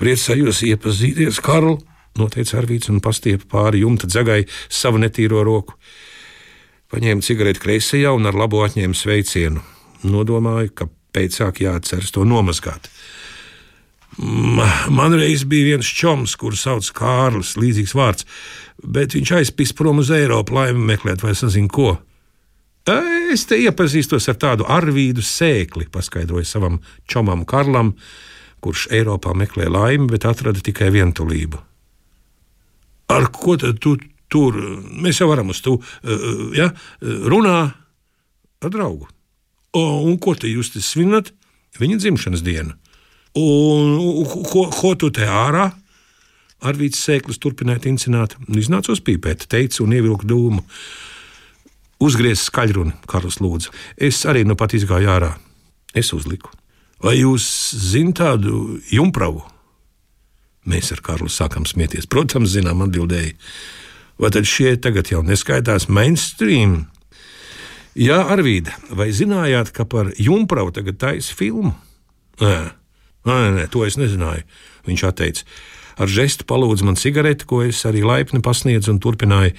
Priecājos 0.00 0.62
iepazīties, 0.66 1.38
Karl, 1.44 1.78
noteica 2.18 2.58
Arvīts 2.60 2.90
un 2.90 3.02
pastiepa 3.04 3.46
pāri 3.50 3.84
jumta 3.84 4.10
dzegai 4.10 4.42
savu 4.68 5.02
netīro 5.02 5.44
roku. 5.46 5.78
Paņēma 6.92 7.24
cigareti 7.26 7.62
kreisajā 7.62 8.12
un 8.14 8.28
ar 8.30 8.36
labo 8.38 8.62
atņēma 8.66 8.94
sveicienu. 8.98 9.62
Nodomāju, 10.04 10.74
ka 10.74 10.88
pēcāk 11.14 11.62
jāatceras 11.64 12.12
to 12.14 12.26
nomazgāt. 12.28 12.90
Man 14.18 15.16
reiz 15.18 15.42
bija 15.48 15.72
viens 15.72 15.88
čoms, 15.90 16.36
kurš 16.38 16.66
sauc 16.68 16.90
Kārlis, 16.94 17.56
līdzīgs 17.58 17.94
vārds, 17.98 18.26
bet 18.78 19.16
viņš 19.16 19.32
aizpīs 19.40 19.74
prom 19.74 20.02
uz 20.04 20.12
Eiropu, 20.14 20.54
lai 20.54 20.68
meklētu 20.74 21.26
vai 21.26 21.34
sazinu 21.38 21.70
ko. 21.72 21.96
Es 22.84 23.46
te 23.48 23.56
iepazīstos 23.56 24.26
ar 24.28 24.36
tādu 24.36 24.66
arvīdu 24.68 25.22
sēkli, 25.24 25.86
paskaidroja 25.92 26.44
savam 26.44 26.82
čomam 27.08 27.46
Karlam, 27.48 27.94
kurš 28.64 28.90
Eiropā 28.92 29.32
meklē 29.36 29.70
laimi, 29.72 30.10
bet 30.12 30.26
atrada 30.28 30.60
tikai 30.60 30.90
vientulību. 30.92 31.60
Ar 33.14 33.28
ko 33.32 33.56
tad 33.60 33.80
tu 33.84 33.96
tur? 34.32 34.58
Mēs 35.00 35.20
jau 35.20 35.30
varam 35.30 35.52
uz 35.52 35.62
to 35.64 35.78
ja? 36.56 36.70
runā 37.00 37.58
ar 38.64 38.72
draugu. 38.72 39.08
O, 39.74 39.82
un 40.06 40.20
ko 40.22 40.36
te 40.38 40.50
jūs 40.50 40.74
te 40.74 40.82
svinat? 40.84 41.32
Viņa 41.80 41.98
dzimšanas 42.02 42.44
dienu. 42.46 42.76
Un 43.40 43.96
ko, 44.46 44.68
ko 44.70 44.92
tu 44.94 45.10
te 45.10 45.26
ārā? 45.26 45.72
Arvīts 46.64 47.00
sēklis 47.02 47.40
turpināja 47.42 47.82
tincināt. 47.88 48.36
Iznāca 48.54 48.92
uz 48.94 49.02
pīpēt, 49.04 49.48
teica 49.50 49.82
un 49.84 49.96
ievilka 49.96 50.28
dūmu. 50.30 50.62
Uzgriez 52.04 52.42
skaļruni, 52.44 52.92
Karls 53.08 53.40
lūdza. 53.40 53.72
Es 53.96 54.24
arī 54.28 54.44
nu 54.44 54.56
pat 54.58 54.74
izgāju 54.76 55.08
ārā. 55.14 55.32
Es 55.96 56.12
uzliku. 56.16 56.50
Vai 57.04 57.16
jūs 57.20 57.44
zināt 57.80 58.18
tādu 58.20 58.78
jumpravu? 58.92 59.44
Mēs 60.68 60.90
ar 60.94 61.02
Karlu 61.04 61.28
sākām 61.28 61.66
smieties. 61.68 62.08
Protams, 62.08 62.54
zinām, 62.54 62.82
atbildēja. 62.86 63.34
Vai 64.20 64.30
tad 64.32 64.48
šie 64.48 64.76
tagad 64.80 65.10
jau 65.12 65.22
neskaitās 65.26 65.88
mainstream? 65.92 66.84
Jā, 67.98 68.22
Arvīda, 68.34 68.74
vai 68.90 69.10
zinājāt, 69.14 69.70
ka 69.74 69.84
par 69.86 70.10
jumpravu 70.18 70.72
tagad 70.74 70.98
taisa 71.02 71.36
filmu? 71.36 71.74
Nē. 72.40 72.56
Nē, 73.24 73.36
nē, 73.56 73.68
to 73.72 73.84
es 73.86 73.96
nezināju. 74.00 74.44
Viņš 74.88 75.04
atteica. 75.08 75.44
Ar 75.94 76.10
žestu 76.10 76.46
palūdza 76.48 76.86
man 76.88 76.98
cigareti, 76.98 77.46
ko 77.46 77.62
es 77.62 77.84
arī 77.86 78.02
laipni 78.06 78.42
pasniedzu 78.42 78.94
un 78.94 79.02
turpināju. 79.02 79.54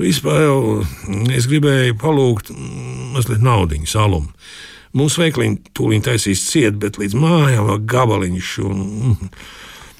Vispār 0.00 0.46
jau 0.46 0.60
es 1.34 1.48
gribēju 1.50 1.98
palūgt 2.00 2.52
mazliet 3.14 3.44
naudiņu, 3.44 3.90
salumu. 3.90 4.32
Mūsu 4.94 5.24
veikliņi 5.24 5.74
tūlīt 5.74 6.06
taisīs 6.06 6.44
ciet, 6.46 6.78
bet 6.80 7.00
līdz 7.00 7.16
mājām 7.18 7.68
vēl 7.70 7.84
gabaliņš. 7.90 8.56
Un, 8.64 9.28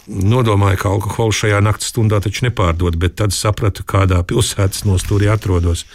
Nodomāju, 0.04 0.76
ka 0.82 0.90
alkoholu 0.92 1.32
šajā 1.32 1.62
naktas 1.64 1.88
stundā 1.88 2.18
taču 2.20 2.44
nepārdod, 2.44 2.98
bet 3.00 3.14
tad 3.16 3.32
sapratu, 3.32 3.86
kādā 3.88 4.18
pilsētas 4.28 4.82
nostūrī 4.84 5.30
atrodos. 5.32 5.86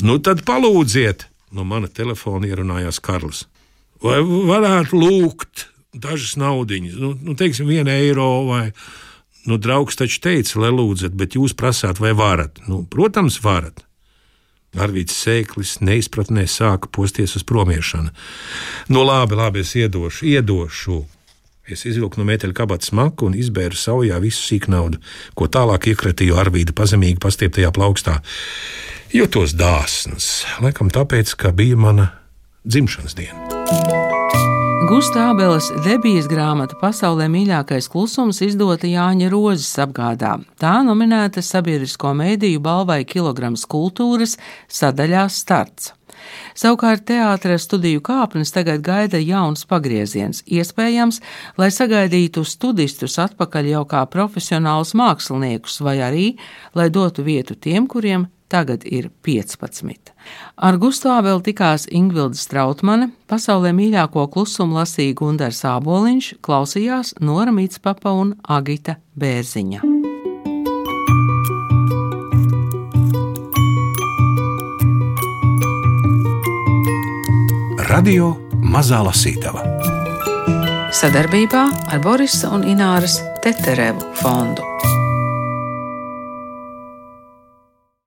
Nu, 0.00 0.16
tad 0.24 0.40
palūdziet, 0.48 1.26
no 1.52 1.66
mana 1.68 1.90
telefona 1.92 2.48
ierunājās 2.48 3.02
Karls. 3.04 3.44
Vai 4.00 4.22
varētu 4.24 4.96
lūgt 4.96 5.66
dažas 5.94 6.36
naudiņas, 6.40 6.98
nu, 7.00 7.14
nu 7.22 7.34
teiksim, 7.38 7.68
vienu 7.70 7.92
eiro 7.92 8.44
vai. 8.48 8.68
Nu, 9.44 9.58
draugs 9.60 9.98
taču 10.00 10.22
teica, 10.24 10.56
lai 10.62 10.70
lūdzat, 10.72 11.12
bet 11.20 11.36
jūs 11.36 11.52
prasāt, 11.52 12.00
vai 12.00 12.14
varat. 12.16 12.62
Nu, 12.68 12.80
protams, 12.88 13.42
varat. 13.44 13.82
Arvīts 14.74 15.14
Sēklis 15.20 15.76
neizpratnē 15.84 16.46
sāka 16.50 16.88
posties 16.90 17.36
uz 17.38 17.44
promiešanu. 17.46 18.10
Nu, 18.88 19.04
labi, 19.06 19.36
labi, 19.38 19.62
es 19.62 19.74
iedošu, 19.78 20.26
iedošu. 20.32 21.02
Es 21.64 21.86
izvilku 21.88 22.20
no 22.20 22.26
metāla 22.28 22.56
kabatas 22.56 22.92
maku 22.92 23.30
un 23.30 23.36
izbēru 23.40 23.78
saujā 23.78 24.18
visu 24.20 24.42
sīk 24.44 24.68
naudu, 24.72 25.00
ko 25.36 25.48
tālāk 25.48 25.88
iekratīju 25.94 26.36
Arvīda 26.40 26.76
pazemīgi 26.76 27.22
pastieptajā 27.24 27.72
plaukstā. 27.72 28.18
Jūtos 29.14 29.56
dāsns, 29.56 30.42
laikam 30.60 30.92
tāpēc, 30.92 31.36
ka 31.40 31.54
bija 31.56 31.80
mana 31.80 32.10
dzimšanas 32.68 33.16
diena. 33.16 34.03
Gusta 34.88 35.30
Abeles 35.30 35.70
debijas 35.84 36.26
grāmata 36.28 36.76
Pasaulē 36.76 37.24
mīļākais 37.32 37.86
klusums 37.88 38.42
izdota 38.44 38.88
Jāņa 38.90 39.30
Rozes 39.32 39.70
apgādā. 39.80 40.34
Tā 40.60 40.72
nominēta 40.84 41.40
sabiedrisko 41.40 42.10
mēdīju 42.18 42.60
balvai 42.60 42.98
kilograms 43.08 43.64
kultūras 43.70 44.34
sadaļā 44.68 45.24
starts. 45.32 45.94
Savukārt 46.58 47.06
teātras 47.08 47.64
studiju 47.64 48.02
kāpnes 48.04 48.52
tagad 48.52 48.84
gaida 48.84 49.20
jauns 49.22 49.64
pagrieziens, 49.70 50.42
iespējams, 50.44 51.22
lai 51.56 51.70
sagaidītu 51.72 52.44
studistus 52.44 53.16
atpakaļ 53.24 53.70
jau 53.72 53.84
kā 53.88 54.04
profesionālus 54.10 54.92
māksliniekus, 54.98 55.80
vai 55.80 56.00
arī, 56.04 56.26
lai 56.76 56.90
dotu 56.92 57.24
vietu 57.24 57.56
tiem, 57.56 57.88
kuriem 57.88 58.28
tagad 58.52 58.84
ir 58.84 59.08
15. 59.24 60.13
Ar 60.56 60.78
Gustavelu 60.78 61.42
tikās 61.44 61.88
Ingvilda 61.90 62.38
Strautmane, 62.38 63.10
pasaulē 63.30 63.74
mīļāko 63.74 64.28
klusumu 64.32 64.78
lasīja 64.78 65.16
Gundars 65.18 65.64
Āboliņš, 65.66 66.34
klausījās 66.44 67.16
Nora 67.20 67.54
Mītspapa 67.54 68.14
un 68.14 68.36
Agita 68.42 68.98
Bērziņa. 69.18 69.82
Radio 77.94 78.32
Mazā 78.74 79.04
Lasītava 79.06 79.62
Sadarbībā 80.94 81.62
ar 81.90 82.02
Borisa 82.02 82.50
un 82.54 82.66
Ināras 82.66 83.20
Teterevu 83.42 84.14
fondu. 84.18 84.62